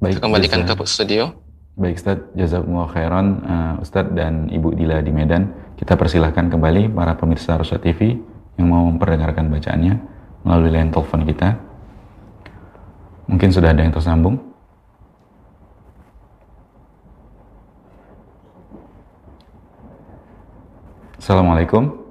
[0.00, 1.36] Baik, Kita kembalikan ke studio.
[1.76, 5.52] Baik Ustaz, jazakumullah khairan uh, Ustaz dan Ibu Dila di Medan.
[5.76, 8.16] Kita persilahkan kembali para pemirsa Rosa TV
[8.60, 9.94] yang mau memperdengarkan bacaannya
[10.42, 11.48] melalui line telepon kita.
[13.30, 14.51] Mungkin sudah ada yang tersambung.
[21.22, 22.02] Assalamualaikum.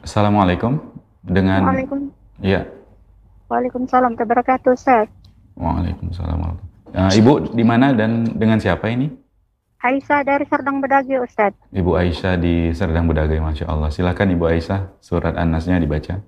[0.00, 0.80] Assalamualaikum
[1.20, 2.08] dengan Waalaikum,
[2.40, 2.64] ya
[3.52, 5.12] Waalaikumsalam wabarakatuh Ustaz.
[5.60, 6.56] Waalaikumsalam
[6.96, 9.12] Eh, Ibu di mana dan dengan siapa ini?
[9.84, 11.52] Aisyah dari Serdang Bedagi Ustaz.
[11.76, 13.92] Ibu Aisyah di Serdang Bedagai, Masya Allah.
[13.92, 16.24] Silakan Ibu Aisyah, surat An-Nasnya dibaca.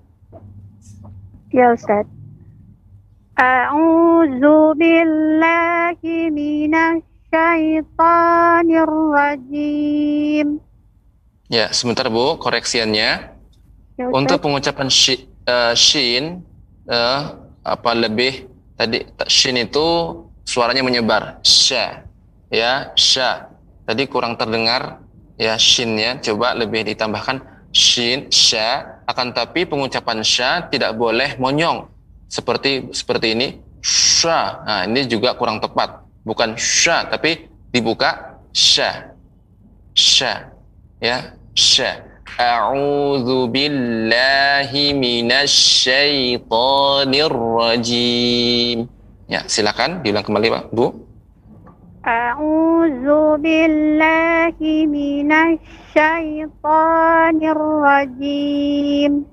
[1.48, 2.21] Ya Ustaz.
[3.36, 10.60] A'udzu billahi minasy syaithanir rajim.
[11.48, 13.10] Ya, sebentar Bu, koreksiannya.
[13.96, 14.06] Ya.
[14.12, 16.44] Untuk pengucapan shi, eh, shin
[16.88, 17.20] eh,
[17.64, 19.84] apa lebih tadi ta- shin itu
[20.48, 22.02] suaranya menyebar sha
[22.50, 23.52] ya sha
[23.86, 25.04] tadi kurang terdengar
[25.38, 27.38] ya shinnya coba lebih ditambahkan
[27.70, 31.91] shin sha akan tapi pengucapan sha tidak boleh monyong
[32.32, 34.64] seperti seperti ini sha.
[34.64, 36.08] Nah ini juga kurang tepat.
[36.24, 39.12] Bukan sha tapi dibuka sha.
[39.92, 40.48] Sha.
[40.96, 42.08] Ya sha.
[42.32, 48.88] A'udzu billahi minasyaitonir rajim.
[49.28, 50.96] Ya, silakan diulang kembali, Pak, Bu.
[52.08, 59.28] A'udzu billahi minasyaitonir rajim.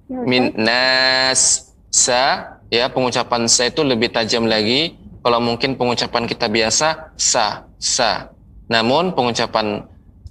[0.08, 4.96] Ya, Min nas sa ya pengucapan sa itu lebih tajam lagi.
[5.20, 8.32] Kalau mungkin pengucapan kita biasa sa sa.
[8.72, 9.84] Namun pengucapan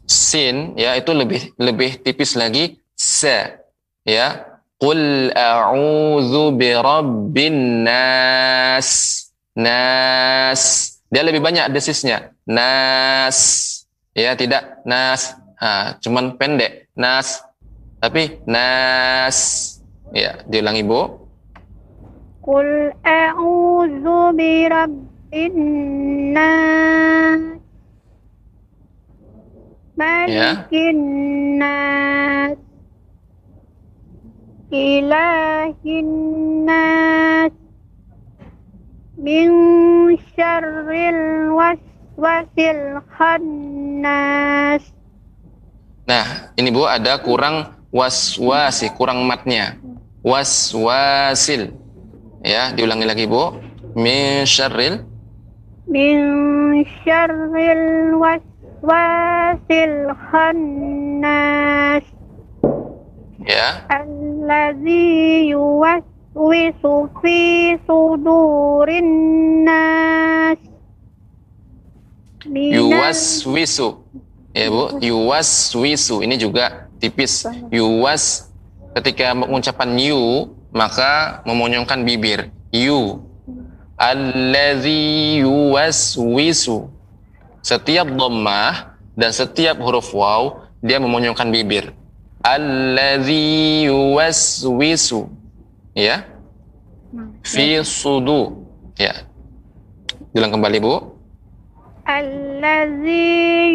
[0.08, 3.60] sin ya itu lebih lebih tipis lagi sa
[4.08, 4.48] ya.
[4.76, 8.88] Qul a'udzu birabbin nas.
[9.56, 10.62] Nas.
[11.08, 12.32] Dia lebih banyak desisnya.
[12.44, 13.36] Nas.
[14.12, 15.36] Ya tidak nas.
[15.56, 16.92] Ha, cuman pendek.
[16.92, 17.40] Nas
[18.00, 19.38] tapi nas
[20.12, 21.26] ya diulangi Bu
[22.46, 25.56] Qul a'udzu birabbin
[26.30, 27.42] nas.
[29.98, 31.00] Malikin
[31.58, 32.54] nas.
[34.70, 36.10] Ilahin
[36.62, 37.50] nas.
[39.18, 39.50] Min
[40.38, 44.86] syarril waswasil khannas.
[46.06, 49.80] Nah, ini Bu ada kurang waswasi, kurang matnya.
[50.20, 51.72] Waswasil.
[52.44, 53.56] Ya, diulangi lagi Bu.
[53.96, 55.00] Min syarril
[55.88, 56.18] Min
[57.00, 62.04] syarril waswasil khannas.
[63.46, 63.86] ya.
[63.88, 67.38] Allazi yuwaswisu fi
[67.86, 69.08] sudurin
[69.64, 70.58] nas.
[72.50, 74.02] Yuwaswisu.
[74.52, 74.98] Ya, Bu.
[74.98, 76.22] Yuwaswisu.
[76.26, 77.48] Ini juga tipis.
[77.72, 78.52] Yuwas
[78.96, 82.52] ketika mengucapkan yu maka memonyongkan bibir.
[82.72, 83.24] Yu.
[83.96, 86.92] Allazi yuwaswisu.
[87.64, 91.96] Setiap dhammah dan setiap huruf waw dia memonyongkan bibir.
[92.44, 95.32] Allazi yuwaswisu.
[95.96, 96.28] Ya.
[97.40, 98.68] Fi sudu.
[99.00, 99.24] Ya.
[100.36, 101.15] Bilang kembali, Bu.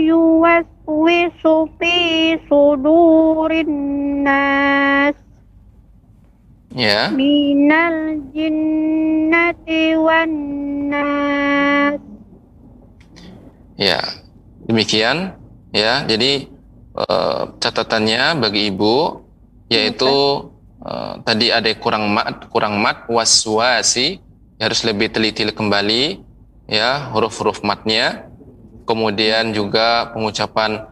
[0.07, 1.95] Yuwaswisu fi
[2.47, 3.75] sudurin
[4.23, 5.15] nas.
[6.71, 7.11] Ya.
[7.11, 10.32] Minal jinnati wan
[10.88, 11.99] nas.
[13.75, 13.99] Ya,
[14.63, 15.36] demikian
[15.75, 16.07] ya.
[16.07, 16.47] Jadi
[16.95, 19.27] eh, catatannya bagi ibu
[19.67, 20.47] yaitu
[20.88, 24.23] eh, tadi ada kurang mat, kurang mat waswasi
[24.55, 26.30] harus lebih teliti kembali
[26.72, 28.32] ya huruf-huruf matnya.
[28.88, 30.88] Kemudian juga pengucapan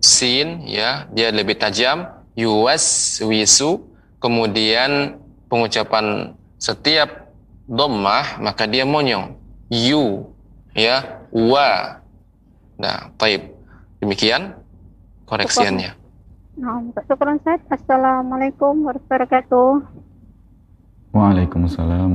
[0.00, 3.84] sin ya dia lebih tajam yuwaswisu.
[4.20, 5.20] Kemudian
[5.52, 7.28] pengucapan setiap
[7.68, 9.36] dhammah maka dia monyong
[9.68, 10.28] yu
[10.72, 12.00] ya wa
[12.80, 13.52] Nah, taib.
[14.00, 14.56] Demikian
[15.28, 15.92] koreksiannya.
[16.56, 17.60] Nah, Ustaz.
[17.68, 19.68] Assalamualaikum warahmatullahi wabarakatuh.
[21.12, 22.08] Waalaikumsalam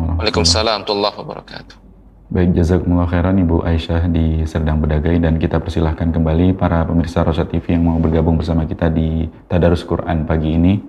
[0.82, 1.85] warahmatullahi wabarakatuh.
[2.26, 5.22] Baik, jazakumullah khairan Ibu Aisyah di Serdang Bedagai.
[5.22, 9.86] Dan kita persilahkan kembali para pemirsa Rosa TV yang mau bergabung bersama kita di Tadarus
[9.86, 10.82] Quran pagi ini.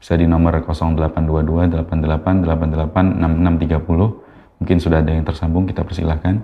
[0.00, 6.40] Bisa di nomor 0822 88 88 6630 mungkin sudah ada yang tersambung kita persilahkan.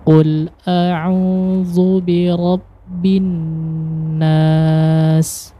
[0.07, 3.27] Qul a'udzu birabbin
[4.23, 5.51] nas.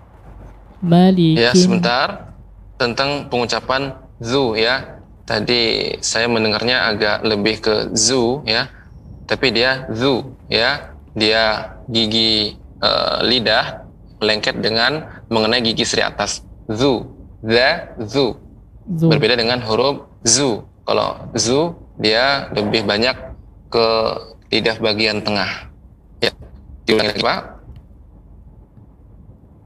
[0.79, 2.31] Malikin Ya sebentar.
[2.79, 5.03] Tentang pengucapan zu ya.
[5.27, 8.71] Tadi saya mendengarnya agak lebih ke zu ya.
[9.27, 10.95] Tapi dia zu ya.
[11.19, 13.83] Dia gigi uh, lidah
[14.23, 17.11] lengket dengan mengenai gigi seri atas zu,
[17.43, 18.39] za, zu.
[18.95, 19.07] zu.
[19.11, 20.63] Berbeda dengan huruf zu.
[20.87, 23.15] Kalau zu dia lebih banyak
[23.71, 23.87] ke
[24.51, 25.71] lidah bagian tengah.
[26.23, 26.31] Ya.
[26.87, 27.41] Diulangi lagi, Pak.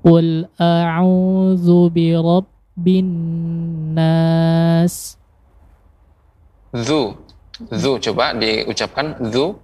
[0.05, 3.09] Qul a'udzu bi rabbin
[3.96, 5.16] nas.
[6.76, 7.16] Zu.
[7.72, 9.57] Zu coba diucapkan zu.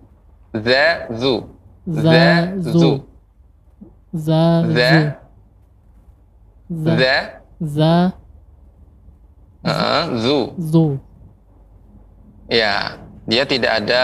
[0.57, 1.34] Za zu.
[1.84, 2.20] Za
[2.57, 2.70] zu.
[2.70, 2.91] Za zu.
[4.16, 5.30] Za zu.
[6.71, 7.18] Za.
[7.59, 7.97] Za.
[9.66, 10.39] Uh, zu.
[10.57, 10.85] Zu.
[12.47, 12.97] Ya,
[13.27, 14.03] dia tidak ada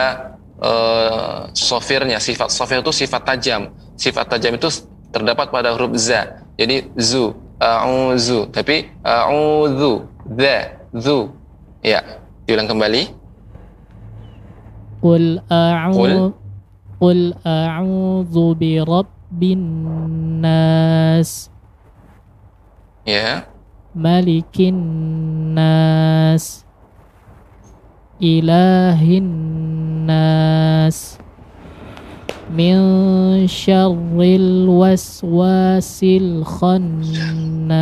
[0.58, 2.18] uh, sofirnya.
[2.18, 3.70] Sifat sofir itu sifat tajam.
[3.94, 4.68] Sifat tajam itu
[5.14, 6.42] terdapat pada huruf za.
[6.58, 10.04] Jadi zu, Uh, Tapi a'udzu,
[10.36, 11.32] za, zu.
[11.80, 12.04] Ya,
[12.44, 13.08] diulang kembali.
[15.00, 16.36] Qul a'udzu
[17.00, 19.60] Qul a'udzu bi rabbin
[20.44, 21.48] nas.
[23.06, 23.46] Ya.
[23.94, 24.74] Malikin
[25.54, 26.66] nas.
[28.18, 29.30] Ilahin
[30.10, 31.22] nas.
[32.50, 37.76] Min syarril waswasil khannas.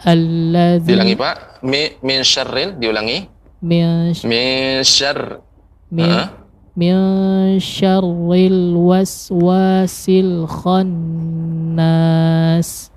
[0.00, 1.60] Alladzi Diulangi Pak.
[1.60, 3.28] Mi, min syarril diulangi.
[3.60, 5.44] Min, min syarr.
[5.92, 6.32] Min,
[6.72, 6.96] min
[7.60, 11.39] syarril waswasil khannas
[11.76, 12.90] nas.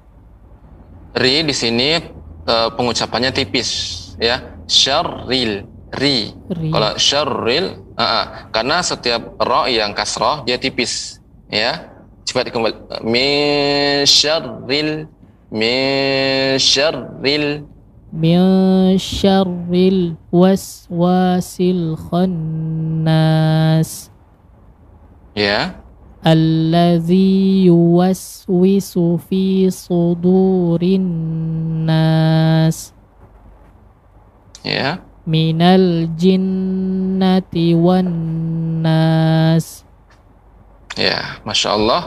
[1.14, 2.02] Ri di sini
[2.50, 3.70] uh, pengucapannya tipis
[4.18, 4.42] ya.
[4.66, 6.34] Syarril ri.
[6.50, 6.70] ri.
[6.74, 11.22] Kalau syarril uh, uh, karena setiap ra yang kasrah dia tipis
[11.54, 11.94] ya.
[12.24, 15.06] Coba dikembali min syarril
[15.52, 17.68] min syarril
[18.14, 23.44] min syarril waswasil khannas.
[25.34, 25.83] Ya
[26.24, 31.08] alladzi yuwaswisu fi sudurin
[31.86, 32.96] nas
[34.64, 34.72] ya.
[34.72, 34.96] yeah.
[35.28, 38.08] minal jinnati wan
[40.98, 42.02] ya masya Allah.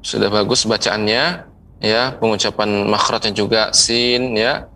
[0.00, 1.46] Sudah bagus bacaannya.
[1.80, 4.68] Ya pengucapan makhrajnya juga sin ya.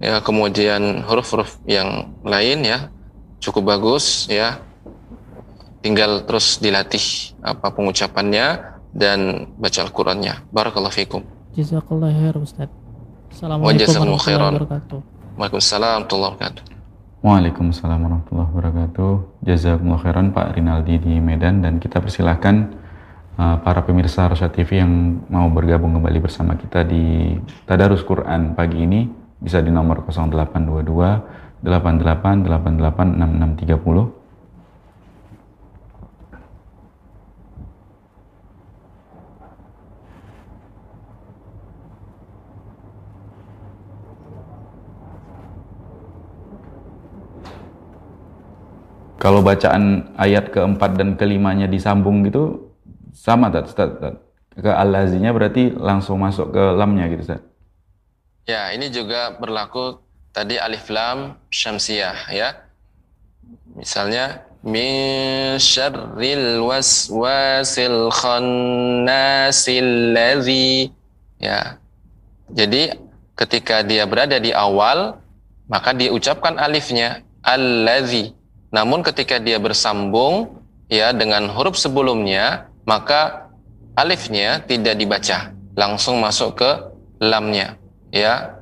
[0.00, 2.88] Ya kemudian huruf-huruf yang lain ya.
[3.40, 4.60] Cukup bagus ya
[5.86, 10.50] tinggal terus dilatih apa pengucapannya dan baca Al-Qur'annya.
[10.50, 11.22] Barakallahu fikum.
[11.54, 12.66] Jazakallahu khairan Ustaz.
[13.30, 14.98] Assalamualaikum warahmatullahi wabarakatuh.
[15.38, 16.74] Waalaikumsalam warahmatullahi wabarakatuh.
[17.22, 19.46] Waalaikumsalam warahmatullahi wabarakatuh.
[19.46, 22.74] Jazakumullah khairan Pak Rinaldi di Medan dan kita persilahkan
[23.38, 28.82] uh, para pemirsa Rosyad TV yang mau bergabung kembali bersama kita di Tadarus Quran pagi
[28.82, 29.06] ini
[29.38, 34.25] bisa di nomor 0822 88886630.
[49.16, 52.72] Kalau bacaan ayat keempat dan kelimanya disambung gitu
[53.16, 53.90] sama tak Ustaz?
[54.56, 57.40] Ke al-lazinya berarti langsung masuk ke lamnya gitu Ustaz.
[58.46, 59.98] Ya, ini juga berlaku
[60.36, 62.48] tadi alif lam syamsiyah ya.
[63.72, 69.90] Misalnya min syarril waswasil khannasil
[71.40, 71.80] ya.
[72.52, 72.82] Jadi
[73.36, 75.18] ketika dia berada di awal
[75.66, 78.36] maka diucapkan alifnya alladzi.
[78.70, 83.50] Namun ketika dia bersambung ya dengan huruf sebelumnya maka
[83.98, 86.70] alifnya tidak dibaca, langsung masuk ke
[87.22, 87.80] lamnya
[88.12, 88.60] ya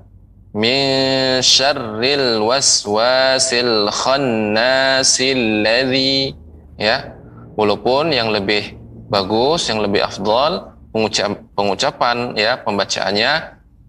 [0.55, 6.31] min syarril waswasil khannasil ladzi
[6.79, 7.11] ya
[7.59, 8.79] walaupun yang lebih
[9.11, 13.33] bagus, yang lebih afdol pengucap, pengucapan ya pembacaannya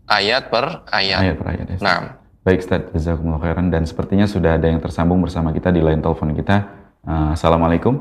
[0.10, 1.22] ayat per ayat.
[1.22, 1.66] Ayat per ayat.
[1.70, 1.78] Ya.
[1.82, 1.98] Nah,
[2.46, 6.30] Baik Ustaz, jazakumullah khairan dan sepertinya sudah ada yang tersambung bersama kita di line telepon
[6.38, 6.70] kita.
[7.02, 7.98] Uh, Assalamualaikum.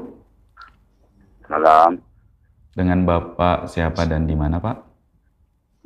[1.48, 1.96] Salam.
[2.76, 4.76] Dengan Bapak siapa dan di mana Pak?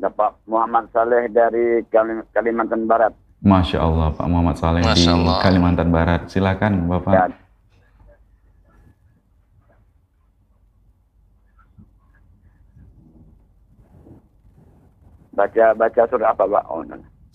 [0.03, 3.15] Bapak Muhammad Saleh dari Kalim- Kalimantan Barat.
[3.47, 5.07] Masya Allah Pak Muhammad Saleh di.
[5.39, 6.27] Kalimantan Barat.
[6.27, 7.15] Silakan Bapak.
[7.15, 7.27] Ya.
[15.31, 16.65] Baca baca surah apa Pak?
[16.67, 16.99] Oh, no.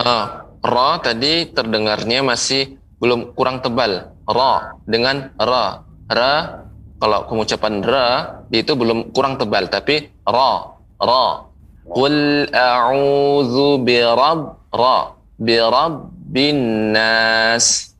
[0.00, 4.16] Ah, ra tadi terdengarnya masih belum kurang tebal.
[4.24, 5.84] Ra dengan ra.
[6.08, 6.64] Ra
[6.96, 8.06] kalau pengucapan ra
[8.48, 11.44] itu belum kurang tebal tapi ra ra.
[11.84, 17.94] Qul a'udzu bi rabbin ra bi rabbin nas.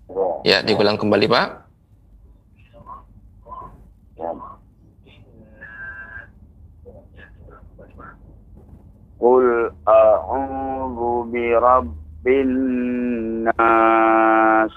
[0.46, 1.48] Ya, diulang kembali, Pak.
[9.20, 12.50] Qul a'udzu bi rabbin
[13.44, 14.72] nas.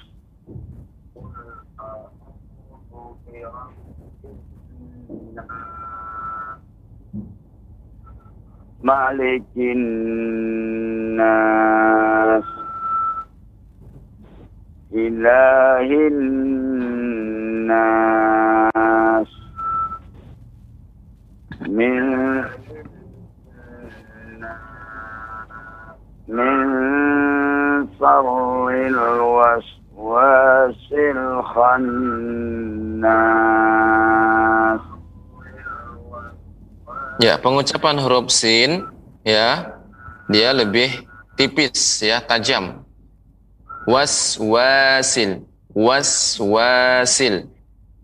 [8.84, 10.44] مالك الناس.
[14.94, 16.44] إله الناس.
[21.68, 22.38] من
[26.28, 26.68] من
[28.00, 29.74] شر الوسواس
[30.94, 31.74] الخناس.
[37.22, 38.90] Ya, pengucapan huruf sin
[39.22, 39.78] ya
[40.32, 41.06] dia lebih
[41.38, 42.82] tipis ya, tajam.
[43.84, 45.44] Was wasil,
[45.76, 47.52] was wasil.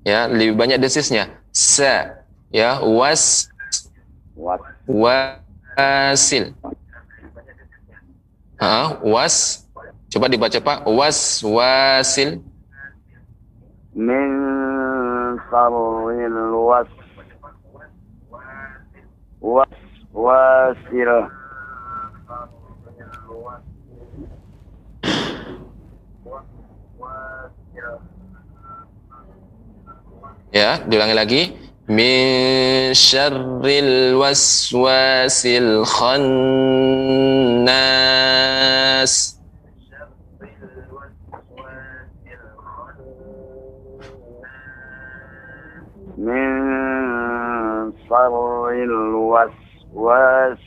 [0.03, 1.39] Ya, lebih banyak desisnya.
[1.49, 2.11] Se
[2.51, 3.49] ya, was
[4.85, 6.53] wasil.
[8.59, 9.63] Ha, was
[10.11, 12.43] coba dibaca Pak, was wasil
[13.95, 14.31] min
[15.49, 16.89] sarril was
[19.41, 19.67] was
[20.13, 21.29] wasil
[30.49, 31.53] Ya, diulangi lagi.
[31.85, 36.33] Min syarril waswasil khannas.
[46.17, 46.58] Min
[48.08, 50.58] من الوسواس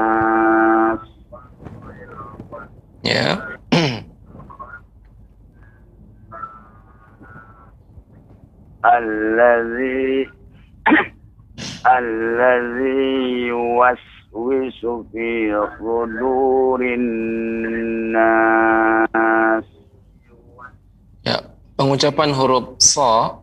[0.00, 0.98] الخناس
[3.08, 3.38] Ya.
[8.84, 10.28] الذي
[11.98, 14.80] الذي يوسوس
[15.12, 15.28] في
[15.78, 18.48] صدور الناس
[21.28, 21.36] Ya,
[21.76, 23.36] pengucapan huruf sa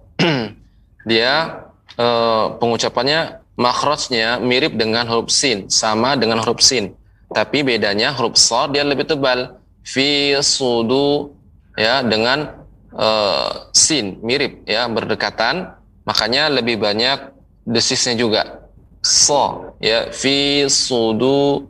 [1.07, 1.65] dia
[1.97, 6.97] eh, pengucapannya makhrajnya mirip dengan huruf sin, sama dengan huruf sin.
[7.31, 9.61] Tapi bedanya huruf sa dia lebih tebal.
[9.81, 11.33] Fi sudu
[11.77, 15.73] ya dengan eh, sin mirip ya berdekatan,
[16.05, 17.33] makanya lebih banyak
[17.65, 18.69] desisnya juga.
[19.01, 21.65] Sa ya fi sudu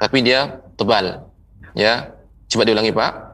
[0.00, 1.28] tapi dia tebal.
[1.76, 2.16] Ya.
[2.50, 3.29] Coba diulangi, Pak.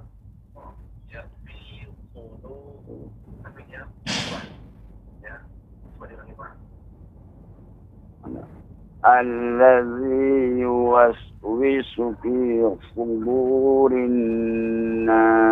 [9.06, 15.46] الذي يوسوس في صدور الناس.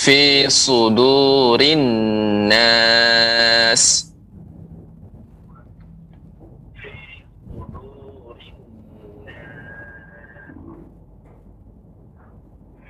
[0.00, 1.84] fi sudurin
[2.48, 3.84] nas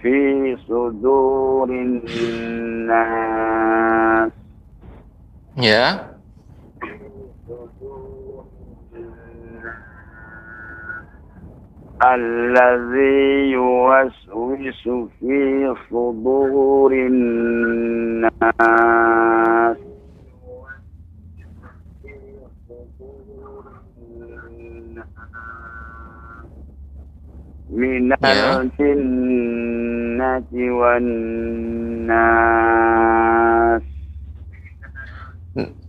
[0.03, 3.31] في صدور الناس.
[5.57, 6.20] ya
[12.04, 14.84] الذي يوسوس
[15.20, 18.36] في صدور الناس
[27.70, 28.62] من Ya.
[28.62, 30.46] الجنة
[30.80, 32.26] والناس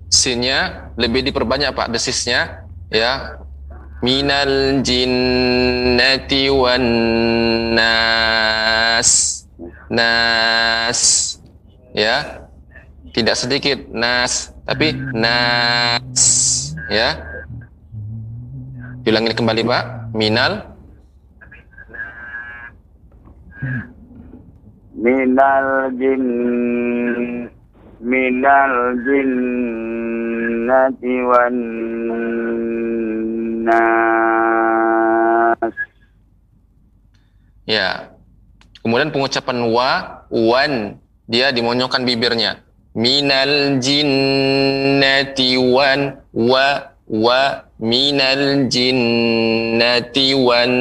[0.07, 3.37] sinnya lebih diperbanyak Pak desisnya ya
[4.02, 6.86] minal jinnati wan
[7.78, 9.10] nas.
[9.88, 10.99] Nas.
[11.93, 12.49] Ya.
[13.14, 14.49] Tidak sedikit nas.
[14.66, 16.22] Tapi nas.
[16.89, 17.22] Ya.
[19.06, 20.14] Diulangi kembali Pak.
[20.18, 20.74] Minal.
[25.02, 26.22] Minal jin
[28.02, 30.06] minal jinnati
[31.26, 31.58] wan
[33.62, 35.57] nas.
[37.70, 38.12] Ya.
[38.82, 40.97] Kemudian pengucapan wa, wan,
[41.30, 42.66] dia dimonyokkan bibirnya.
[42.97, 50.74] Minal jinnati wan, wa, wa, minal jinnati wan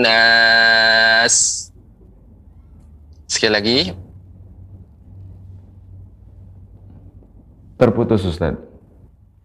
[0.00, 1.68] nas.
[3.28, 3.78] Sekali lagi.
[7.74, 8.54] Terputus Ustaz.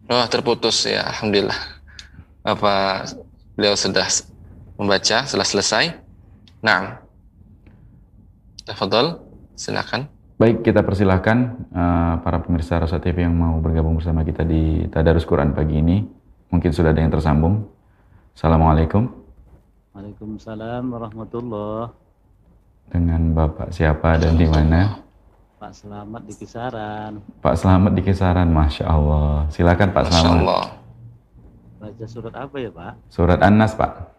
[0.09, 1.78] Oh, terputus ya, Alhamdulillah.
[2.49, 3.05] Apa
[3.53, 4.09] beliau sudah
[4.73, 5.93] membaca, sudah selesai?
[6.65, 7.05] Nah.
[8.65, 9.21] Tafadhol,
[9.53, 10.09] silakan.
[10.39, 11.37] Baik, kita persilahkan
[11.73, 16.01] eh, para pemirsa Rosa TV yang mau bergabung bersama kita di Tadarus Quran pagi ini.
[16.49, 17.69] Mungkin sudah ada yang tersambung.
[18.33, 19.09] Assalamualaikum.
[19.93, 21.91] Waalaikumsalam warahmatullah.
[22.89, 25.03] Dengan Bapak siapa dan di mana?
[25.59, 27.11] Pak Selamat di kisaran.
[27.43, 29.45] Pak Selamat di kisaran, Masya Allah.
[29.51, 30.39] Silakan Pak Masya Selamat.
[30.39, 30.78] Allah
[31.80, 32.96] Baca surat apa ya Pak?
[33.12, 34.14] Surat An-Nas, Pak.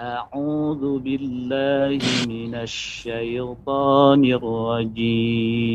[0.00, 5.70] أعوذ بالله من الشيطان الرجيم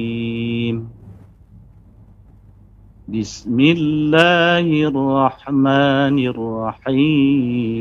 [3.05, 7.77] بسم الله الرحمن الرحيم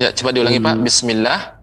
[0.00, 0.80] Ya, coba diulangi Pak.
[0.80, 1.53] Bismillah.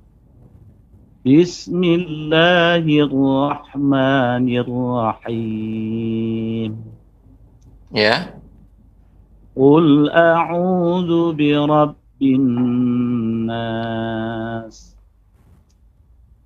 [1.20, 4.46] بسم الله الرحمن
[5.28, 6.72] الرحيم
[7.92, 8.32] Ya,
[9.57, 13.55] قل أعوذ برب الناس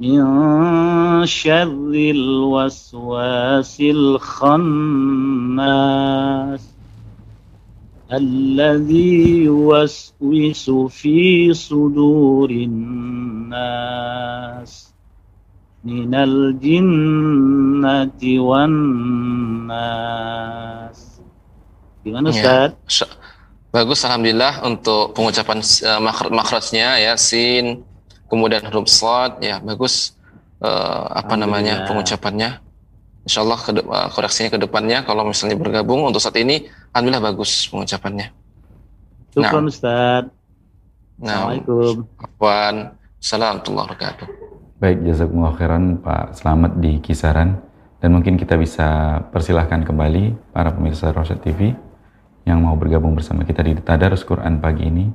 [0.00, 4.76] من شر الوسواس الخناس
[8.11, 12.49] الذي يوسوس في صدور
[13.51, 14.71] الناس
[15.83, 17.31] من الجنة
[19.71, 20.99] والناس
[22.01, 22.35] Gimana Ya.
[22.35, 22.69] Ustaz?
[22.89, 23.13] Sya-
[23.71, 27.85] Bagus alhamdulillah untuk pengucapan uh, makhr- makhrajnya ya sin
[28.27, 30.17] kemudian huruf shad ya bagus
[30.59, 30.67] eh,
[31.07, 31.87] apa namanya Alhamdulillah.
[33.26, 38.30] ke de- uh, koreksinya ke depannya kalau misalnya bergabung untuk saat ini alhamdulillah bagus pengucapannya.
[39.34, 40.30] Syukran Ustaz.
[41.18, 42.06] Nah, Assalamualaikum.
[43.16, 44.26] Assalamualaikum warahmatullahi wabarakatuh.
[44.76, 47.50] Baik, jazakumullah khairan Pak Selamat di kisaran.
[47.96, 51.72] Dan mungkin kita bisa persilahkan kembali para pemirsa Rosyad TV
[52.44, 55.08] yang mau bergabung bersama kita di Tadarus Quran pagi ini.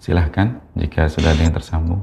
[0.00, 2.02] Silahkan jika sudah ada yang tersambung.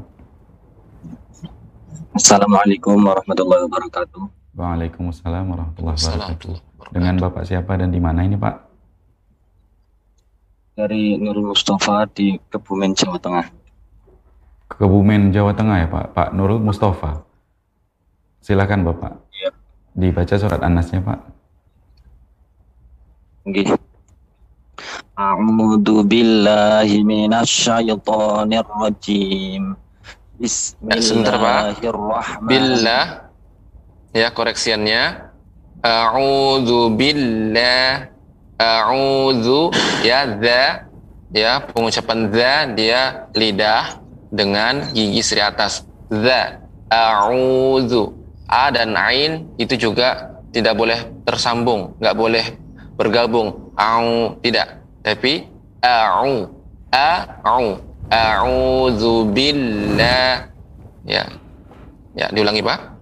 [2.13, 4.42] Assalamualaikum warahmatullahi wabarakatuh.
[4.53, 6.55] Waalaikumsalam warahmatullahi wabarakatuh.
[6.93, 8.55] Dengan Bapak siapa dan di mana ini Pak?
[10.77, 13.49] Dari Nurul Mustafa di Kebumen, Jawa Tengah.
[14.69, 16.05] Kebumen, Jawa Tengah ya Pak?
[16.13, 17.25] Pak Nurul Mustafa.
[18.45, 19.25] Silakan Bapak.
[19.33, 19.49] Iya.
[19.97, 21.19] Dibaca surat An-Nasnya Pak.
[23.49, 23.73] Nggih.
[25.17, 29.73] A'udzu billahi minasyaitonir rajim.
[30.45, 31.81] Sebentar, Pak.
[31.81, 32.49] Bismillahirrahmanirrahim.
[32.49, 33.22] Billah
[34.13, 35.33] ya koreksiannya.
[35.83, 38.07] A'udzu billah
[38.55, 39.75] a'udzu
[40.07, 40.87] ya za
[41.35, 43.99] ya pengucapan za dia lidah
[44.31, 45.83] dengan gigi seri atas.
[46.07, 48.15] Za a'udzu.
[48.47, 52.45] A dan ain itu juga tidak boleh tersambung nggak boleh
[52.95, 53.73] bergabung.
[53.75, 54.79] Au tidak.
[55.03, 55.49] Tapi
[55.83, 56.47] a'u
[56.93, 57.67] a'u
[58.07, 60.47] a'udzu billah
[61.03, 61.27] ya
[62.15, 62.92] ya diulangi Pak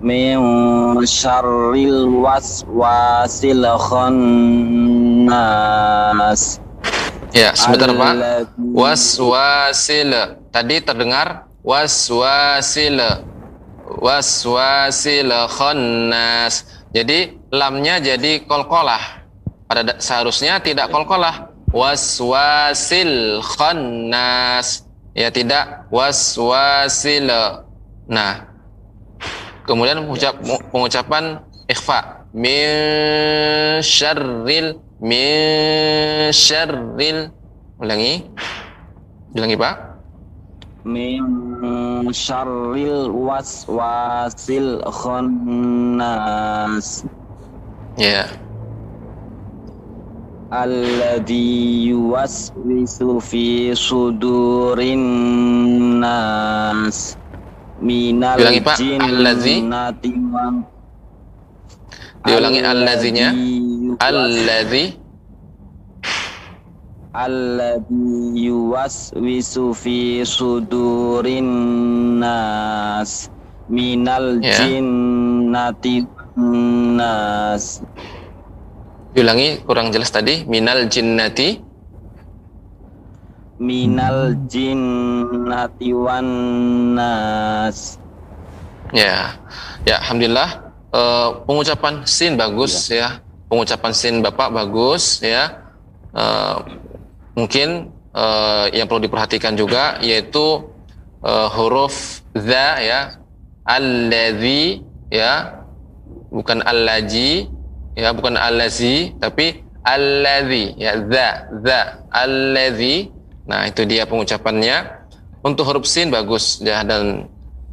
[0.00, 0.40] min
[1.04, 5.36] syarril waswasil khannas
[7.30, 8.50] Ya, sebentar, Pak.
[8.58, 10.10] Waswasil.
[10.50, 12.98] Tadi terdengar waswasil.
[13.98, 16.68] Waswasil khannas.
[16.94, 19.26] Jadi lamnya jadi kolkolah.
[19.66, 21.50] Pada da- seharusnya tidak kolkolah.
[21.74, 24.86] Waswasil khannas.
[25.18, 27.26] Ya tidak waswasil.
[28.06, 28.50] Nah,
[29.70, 30.34] Kemudian pengucap,
[30.74, 31.24] pengucapan
[31.70, 32.26] ikhfa.
[32.34, 37.30] Min syarril min syarril
[37.78, 38.26] ulangi.
[39.30, 39.74] Ulangi, Pak.
[40.82, 41.49] Min
[42.12, 46.08] syarril waswasil khannas.
[47.96, 48.28] Ya.
[50.50, 55.02] Alladhi yuwaswisu fi sudurin
[56.02, 57.14] nas
[57.78, 58.76] minal Ulangi, Pak.
[58.82, 59.62] Alladhi.
[62.26, 63.32] Diulangi alladzinya.
[64.00, 64.99] Alladzi
[67.10, 71.48] alladhi yuwaswisu fi sudurin
[72.22, 73.26] nas
[73.66, 74.54] minal Ya.
[74.62, 76.06] jinnati
[76.96, 77.82] nas
[79.10, 80.46] Diulangi kurang jelas tadi.
[80.46, 81.58] Minal jinnati
[83.58, 86.26] minal jinnati wan
[86.94, 87.98] nas
[88.90, 89.38] Ya,
[89.86, 90.50] ya, alhamdulillah.
[90.90, 93.22] Eh, pengucapan sin bagus ya.
[93.46, 95.62] Pengucapan sin bapak bagus ya.
[96.10, 96.56] Eh,
[97.40, 100.68] mungkin eh, yang perlu diperhatikan juga yaitu
[101.24, 103.00] eh, huruf za ya,
[103.64, 105.64] alladzi ya,
[106.28, 107.48] bukan allaji
[107.96, 111.80] ya, bukan allazi tapi alladzi ya, za za
[112.12, 113.08] alladzi.
[113.48, 115.00] Nah itu dia pengucapannya.
[115.40, 117.24] Untuk huruf sin bagus ya dan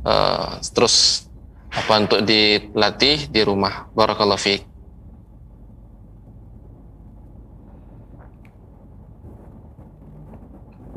[0.08, 1.28] eh, terus
[1.68, 3.92] apa untuk dilatih di rumah.
[3.92, 4.67] Barakallahu fiik.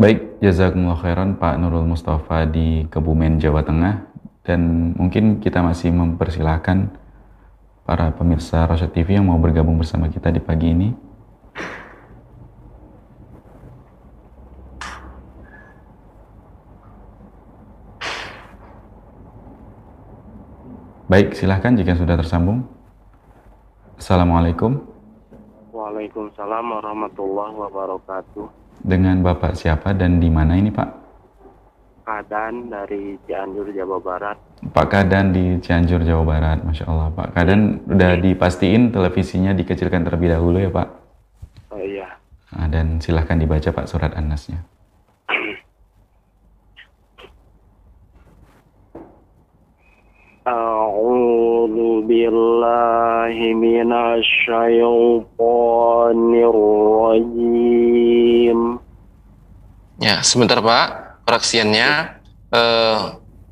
[0.01, 4.09] Baik, jazakumullah khairan Pak Nurul Mustafa di Kebumen, Jawa Tengah.
[4.41, 6.89] Dan mungkin kita masih mempersilahkan
[7.85, 10.89] para pemirsa Rosyad TV yang mau bergabung bersama kita di pagi ini.
[21.13, 22.65] Baik, silahkan jika sudah tersambung.
[24.01, 24.81] Assalamualaikum.
[25.77, 28.70] Waalaikumsalam warahmatullahi wabarakatuh.
[28.81, 30.89] Dengan Bapak siapa dan di mana ini Pak?
[32.01, 34.37] Kadan dari Cianjur, Jawa Barat.
[34.73, 36.59] Pak Kadan di Cianjur, Jawa Barat.
[36.65, 40.89] Masya Allah, Pak Kadan udah dipastiin televisinya dikecilkan terlebih dahulu ya Pak?
[41.71, 42.09] Oh iya.
[42.51, 44.59] Nah, dan silahkan dibaca Pak surat An-Nasnya.
[51.71, 54.91] A'udzu billahi minasy syaithanir
[56.99, 58.59] rajim.
[60.03, 61.23] Ya, sebentar Pak.
[61.31, 61.91] Koreksiannya
[62.51, 62.99] eh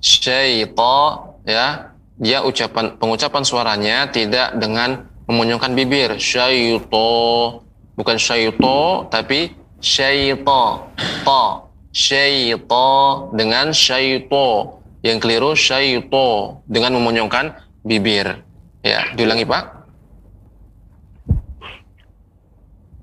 [0.02, 0.98] syaita
[1.46, 6.18] ya, dia ucapan pengucapan suaranya tidak dengan memunyungkan bibir.
[6.18, 7.62] Syaito
[7.94, 10.90] bukan syaito tapi syaita.
[11.22, 11.70] Ta.
[11.94, 12.90] Syaita
[13.30, 14.74] dengan syaito.
[15.06, 17.54] Yang keliru syaito dengan memunyungkan
[17.88, 18.44] bibir.
[18.84, 19.64] Ya, diulangi Pak.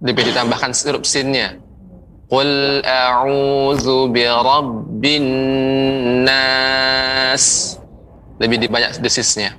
[0.00, 1.60] Lebih ditambahkan huruf sinnya.
[2.32, 5.24] Qul a'udzu bi rabbin
[6.24, 7.76] nas.
[8.40, 9.52] Lebih dibanyak desisnya.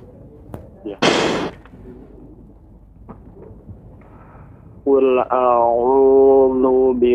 [4.82, 7.14] Qul a'udzu bi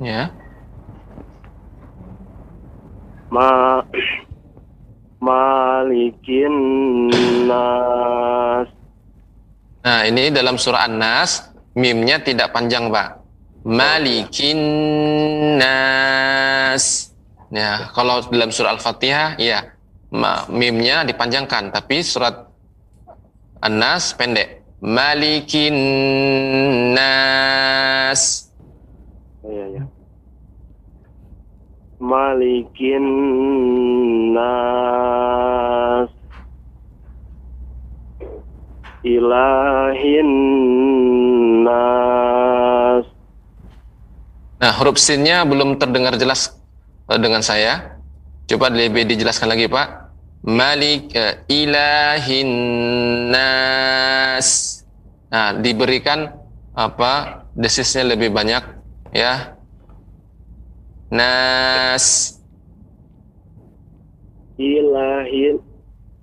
[0.00, 0.32] Ya.
[3.28, 3.84] Ma
[5.20, 6.54] malikin
[7.44, 8.72] nas.
[9.84, 13.20] Nah, ini dalam surah An-Nas, mimnya tidak panjang, Pak.
[13.68, 14.56] Malikin
[15.60, 17.12] nas.
[17.52, 19.68] Ya, kalau dalam surah Al-Fatihah, ya,
[20.48, 22.48] mimnya dipanjangkan, tapi surat
[23.60, 24.57] An-Nas pendek.
[24.78, 25.74] Malikin
[26.94, 28.52] nas.
[29.42, 29.84] Iya, ya.
[31.98, 33.04] malikin
[34.30, 36.10] nas
[39.02, 40.30] ilahin
[41.66, 43.04] nas
[44.58, 46.50] Nah, huruf sinnya belum terdengar jelas
[47.06, 47.94] eh, dengan saya.
[48.50, 50.10] Coba lebih dijelaskan lagi, Pak.
[50.42, 52.50] Malik uh, ilahin
[53.30, 54.67] nas.
[55.28, 56.32] Nah, diberikan
[56.72, 57.44] apa?
[57.52, 58.64] Desisnya lebih banyak
[59.12, 59.56] ya.
[61.08, 62.38] Nas
[64.58, 65.62] ilahin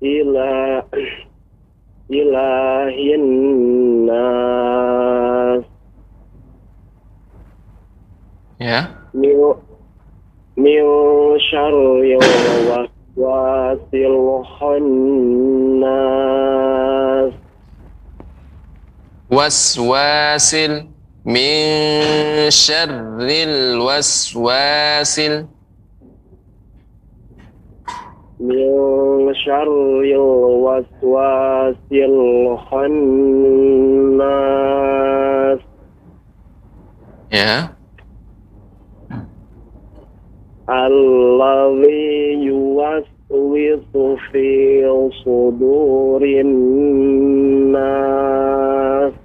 [0.03, 0.83] ila
[2.11, 3.23] ilahin
[4.03, 5.63] nas
[8.59, 8.91] ya.
[9.15, 9.39] min
[10.59, 10.83] min
[11.39, 12.19] syarri
[12.67, 14.19] waswasil
[14.59, 16.05] khannas
[19.35, 20.87] waswasil
[21.27, 21.59] min
[22.47, 25.51] syarril waswasil.
[28.39, 30.15] Min syarri
[30.63, 32.19] waswasil
[32.71, 34.15] khannas.
[37.35, 37.75] Ya.
[40.71, 44.47] Alladhi yuwaswisu fi
[45.19, 46.51] sudurin
[47.75, 49.24] nas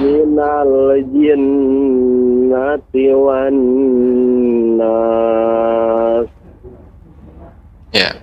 [0.00, 3.56] minal jinnati wan
[4.80, 6.26] nas
[7.90, 8.14] Ya.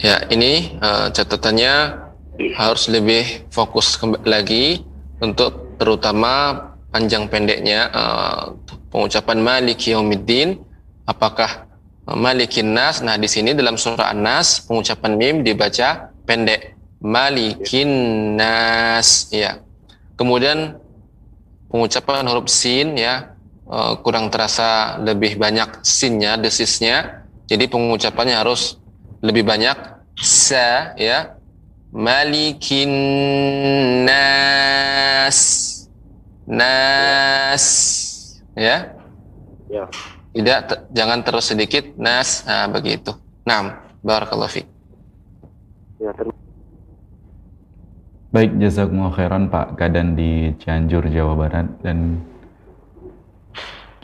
[0.00, 2.00] Ya, ini uh, catatannya
[2.56, 4.80] harus lebih fokus lagi
[5.20, 6.56] untuk terutama
[6.88, 8.56] panjang pendeknya uh,
[8.88, 10.64] pengucapan Maliki Yaumiddin.
[11.04, 11.68] Apakah
[12.08, 17.88] uh, Malikin Nas nah di sini dalam surah An-Nas pengucapan mim dibaca pendek Malikin
[18.36, 19.64] Nas ya
[20.20, 20.76] kemudian
[21.72, 23.32] pengucapan huruf sin ya.
[23.70, 27.22] Uh, kurang terasa lebih banyak sinnya desisnya.
[27.46, 28.76] Jadi pengucapannya harus
[29.24, 29.78] lebih banyak.
[30.20, 31.38] Sa ya.
[31.94, 32.90] Malikin
[34.04, 35.38] Nas.
[36.50, 37.64] Nas
[38.58, 38.90] ya.
[39.70, 39.86] Ya.
[40.34, 41.94] Tidak te- jangan terus sedikit.
[41.94, 42.42] Nas.
[42.42, 43.14] Nah begitu.
[43.46, 44.80] Nah barakallahu fiik
[46.00, 46.39] ya terima
[48.30, 52.22] Baik, jazakumullah khairan Pak Kadan di Cianjur, Jawa Barat dan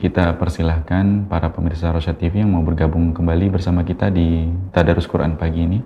[0.03, 5.39] kita persilahkan para pemirsa Rosyad TV yang mau bergabung kembali bersama kita di Tadarus Quran
[5.39, 5.79] pagi ini.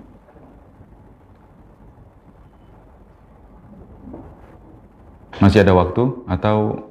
[5.37, 6.89] Masih ada waktu atau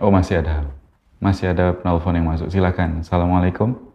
[0.00, 0.72] Oh masih ada.
[1.20, 2.48] Masih ada penelpon yang masuk.
[2.48, 3.04] Silakan.
[3.04, 3.91] Assalamualaikum.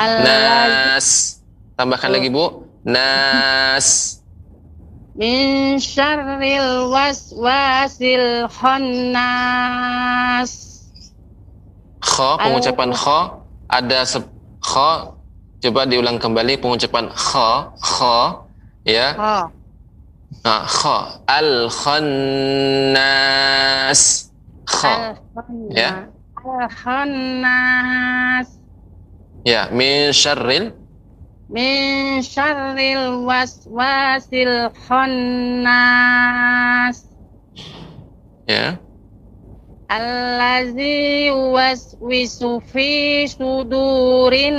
[0.00, 1.36] Nas.
[1.76, 2.64] Tambahkan lagi Bu.
[2.88, 4.20] Nas.
[5.20, 10.52] min syarril waswasil khannas
[12.00, 14.24] Kha, pengucapan kha ada se
[14.64, 15.12] kha
[15.60, 18.40] coba diulang kembali pengucapan kha kha
[18.88, 19.52] ya ha
[20.44, 21.20] nah, kha.
[21.26, 23.12] Al khannas
[24.66, 25.18] kha.
[25.70, 26.08] Ya.
[26.38, 28.48] Al khannas
[29.44, 30.72] ya min syarril.
[31.50, 36.16] Min syarril waswasil khannas.
[38.46, 38.78] Ya.
[39.90, 44.58] Allazi waswisu fi sudurin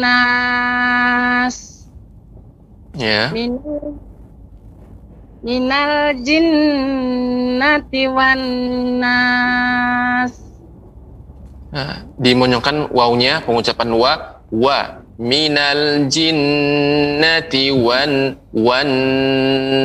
[0.00, 1.56] nas.
[2.96, 3.28] Ya.
[3.36, 3.60] Min
[5.42, 8.40] minal jinnati wan
[8.98, 10.32] nas.
[11.68, 14.12] Nah, dimonyongkan wawnya pengucapan wa
[14.48, 14.78] wa
[15.20, 18.88] minal jinnati wan wan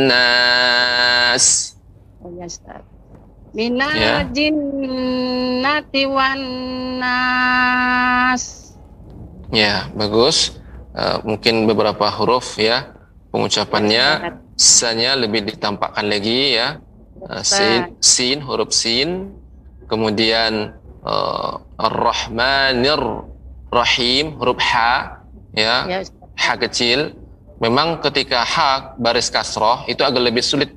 [0.10, 1.76] nas.
[2.24, 2.82] Oh ya Ustaz.
[3.54, 4.26] Minal Ya.
[4.34, 6.42] jinnati wan
[6.98, 8.44] nas.
[9.54, 10.58] Ya, bagus.
[10.94, 12.94] Eh, mungkin beberapa huruf ya
[13.34, 16.80] pengucapannya sanya lebih ditampakkan lagi ya.
[17.24, 19.32] Eh, sin, sin huruf sin,
[19.88, 20.76] kemudian
[21.06, 23.00] eh, ar-rahmanir
[23.72, 25.24] rahim huruf ha
[25.56, 26.00] ya, ya
[26.36, 27.16] ha kecil.
[27.64, 30.76] Memang ketika ha baris kasroh itu agak lebih sulit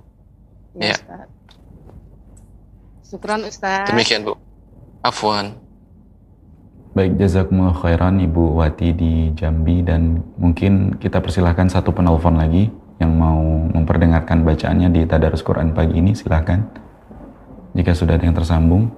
[0.75, 0.95] ya, Ya.
[0.95, 1.27] Ustaz.
[3.07, 4.35] Syukran Ustaz Demikian Bu.
[5.03, 5.51] Afwan.
[6.91, 13.13] Baik, jazakumullah khairan Ibu Wati di Jambi dan mungkin kita persilahkan satu penelpon lagi yang
[13.15, 13.37] mau
[13.71, 16.65] memperdengarkan bacaannya di Tadarus Quran pagi ini silahkan.
[17.77, 18.89] Jika sudah ada yang tersambung.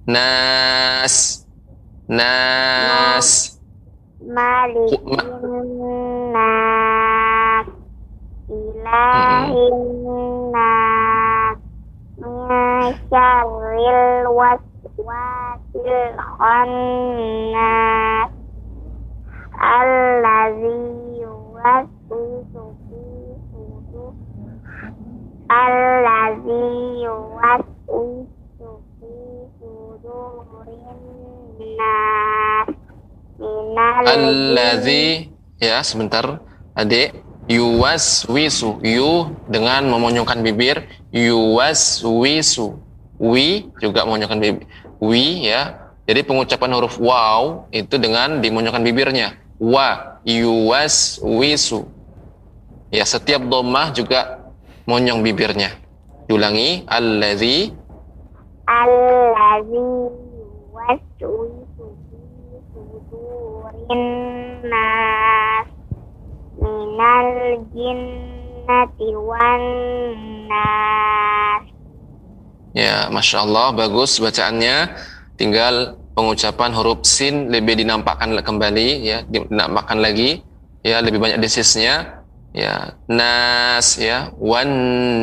[0.07, 1.45] Nas.
[2.07, 3.57] Nas.
[4.27, 5.23] malikin
[6.35, 7.67] nas
[8.51, 9.77] ilahin
[10.51, 11.06] nas
[13.11, 18.31] syarril waswasil khannas
[19.57, 20.77] allazi
[21.23, 23.03] yuwaswisu fi
[23.51, 24.13] sudur
[25.51, 26.63] allazi
[27.05, 29.13] yuwaswisu fi
[29.59, 31.01] sudurin
[31.79, 32.69] nas
[34.07, 35.29] Allazi
[35.61, 36.41] ya sebentar
[36.77, 38.83] adik yuwaswisu.
[38.83, 40.87] Yu dengan memonyongkan bibir.
[41.11, 42.79] Yuwaswisu.
[43.17, 44.67] Wi juga memonyongkan bibir.
[45.01, 45.93] Wi ya.
[46.07, 49.35] Jadi pengucapan huruf waw itu dengan dimonyongkan bibirnya.
[49.59, 51.87] Wa yuwaswisu.
[52.95, 54.47] Ya setiap domah juga
[54.87, 55.75] monyong bibirnya.
[56.27, 57.71] Diulangi alladzi
[58.67, 59.79] Allazi
[60.35, 62.19] yuwaswisu fi
[62.75, 64.03] sudurin
[64.67, 65.46] nas
[66.97, 69.63] minal jinnati wan
[70.49, 71.63] nas.
[72.73, 74.97] Ya, Masya Allah, bagus bacaannya.
[75.37, 80.41] Tinggal pengucapan huruf sin lebih dinampakkan kembali, ya, dinampakkan lagi,
[80.81, 82.25] ya, lebih banyak desisnya,
[82.57, 84.73] ya, nas, ya, wan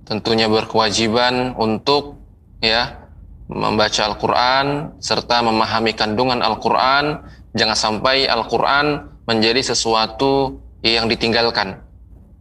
[0.05, 2.21] tentunya berkewajiban untuk
[2.61, 3.09] ya
[3.49, 7.25] membaca Al-Quran serta memahami kandungan Al-Quran
[7.57, 11.81] Jangan sampai Al-Quran menjadi sesuatu yang ditinggalkan.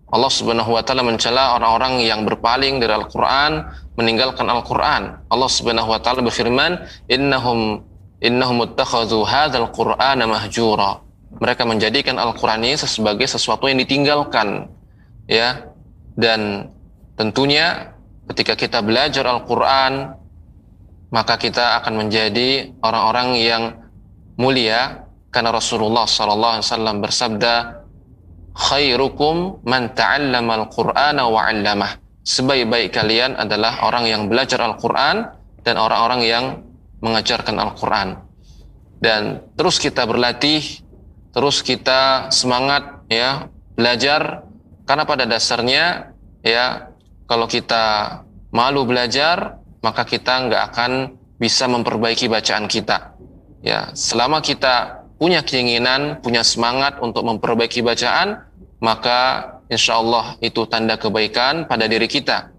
[0.07, 3.65] Allah Subhanahu wa taala mencela orang-orang yang berpaling dari Al-Qur'an,
[3.99, 5.25] meninggalkan Al-Qur'an.
[5.27, 7.83] Allah Subhanahu wa taala berfirman, "Innahum
[8.23, 11.03] innahum ittakhadhu hadzal Qur'ana mahjura."
[11.37, 14.71] Mereka menjadikan Al-Qur'an ini sebagai sesuatu yang ditinggalkan.
[15.27, 15.69] Ya.
[16.17, 16.71] Dan
[17.13, 17.93] tentunya
[18.31, 20.17] ketika kita belajar Al-Qur'an,
[21.13, 23.63] maka kita akan menjadi orang-orang yang
[24.35, 27.53] mulia karena Rasulullah sallallahu alaihi wasallam bersabda
[28.57, 31.91] khairukum man ta'allama al-Qur'ana wa 'allamah.
[32.27, 35.31] Sebaik-baik kalian adalah orang yang belajar Al-Qur'an
[35.63, 36.45] dan orang-orang yang
[37.03, 38.21] mengajarkan Al-Qur'an.
[38.97, 40.61] Dan terus kita berlatih,
[41.33, 44.47] terus kita semangat ya belajar
[44.89, 46.89] karena pada dasarnya ya
[47.29, 48.19] kalau kita
[48.49, 50.91] malu belajar maka kita nggak akan
[51.37, 53.17] bisa memperbaiki bacaan kita
[53.65, 58.45] Ya, selama kita punya keinginan, punya semangat untuk memperbaiki bacaan,
[58.77, 62.53] maka insya Allah itu tanda kebaikan pada diri kita.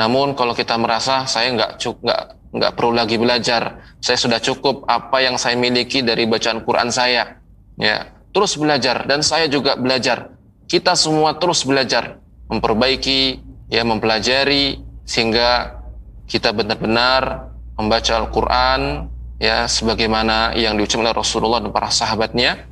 [0.00, 2.22] Namun kalau kita merasa saya nggak nggak
[2.56, 7.36] nggak perlu lagi belajar, saya sudah cukup apa yang saya miliki dari bacaan Quran saya,
[7.76, 10.32] ya terus belajar dan saya juga belajar.
[10.64, 12.16] Kita semua terus belajar,
[12.48, 15.82] memperbaiki, ya mempelajari sehingga
[16.30, 22.70] kita benar-benar membaca Al-Quran ya sebagaimana yang diucapkan oleh Rasulullah dan para sahabatnya.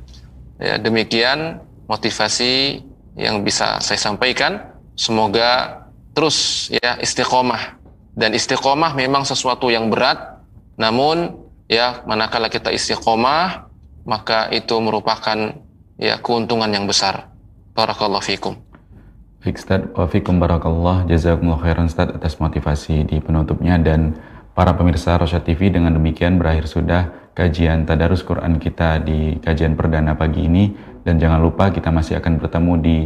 [0.59, 2.83] Ya, demikian motivasi
[3.19, 4.75] yang bisa saya sampaikan.
[4.95, 5.83] Semoga
[6.19, 7.79] terus ya istiqomah
[8.11, 10.43] dan istiqomah memang sesuatu yang berat.
[10.75, 11.39] Namun
[11.71, 13.71] ya manakala kita istiqomah
[14.03, 15.55] maka itu merupakan
[15.95, 17.31] ya keuntungan yang besar.
[17.71, 18.59] Barakallahu fikum.
[19.39, 24.19] Baik Ustaz, wa fikum barakallah, jazakumullah khairan Ustaz atas motivasi di penutupnya dan
[24.59, 30.19] Para pemirsa Rosyad TV dengan demikian berakhir sudah kajian Tadarus Quran kita di kajian perdana
[30.19, 30.75] pagi ini
[31.07, 32.97] dan jangan lupa kita masih akan bertemu di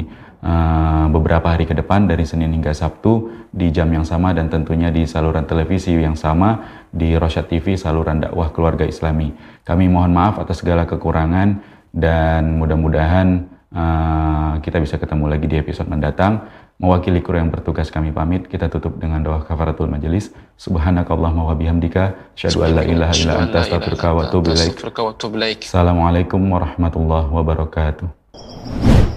[0.43, 4.91] uh, beberapa hari ke depan dari Senin hingga Sabtu di jam yang sama dan tentunya
[4.91, 9.31] di saluran televisi yang sama di Rosyad TV saluran dakwah keluarga Islami.
[9.63, 11.63] Kami mohon maaf atas segala kekurangan
[11.95, 16.43] dan mudah-mudahan uh, kita bisa ketemu lagi di episode mendatang.
[16.81, 20.33] Mewakili kru yang bertugas kami pamit, kita tutup dengan doa kafaratul majelis.
[20.57, 25.61] Subhanakallahumma wa bihamdika, asyhadu an la ilaha illa anta astaghfiruka wa atubu ilaik.
[25.63, 29.12] Assalamualaikum warahmatullahi wabarakatuh.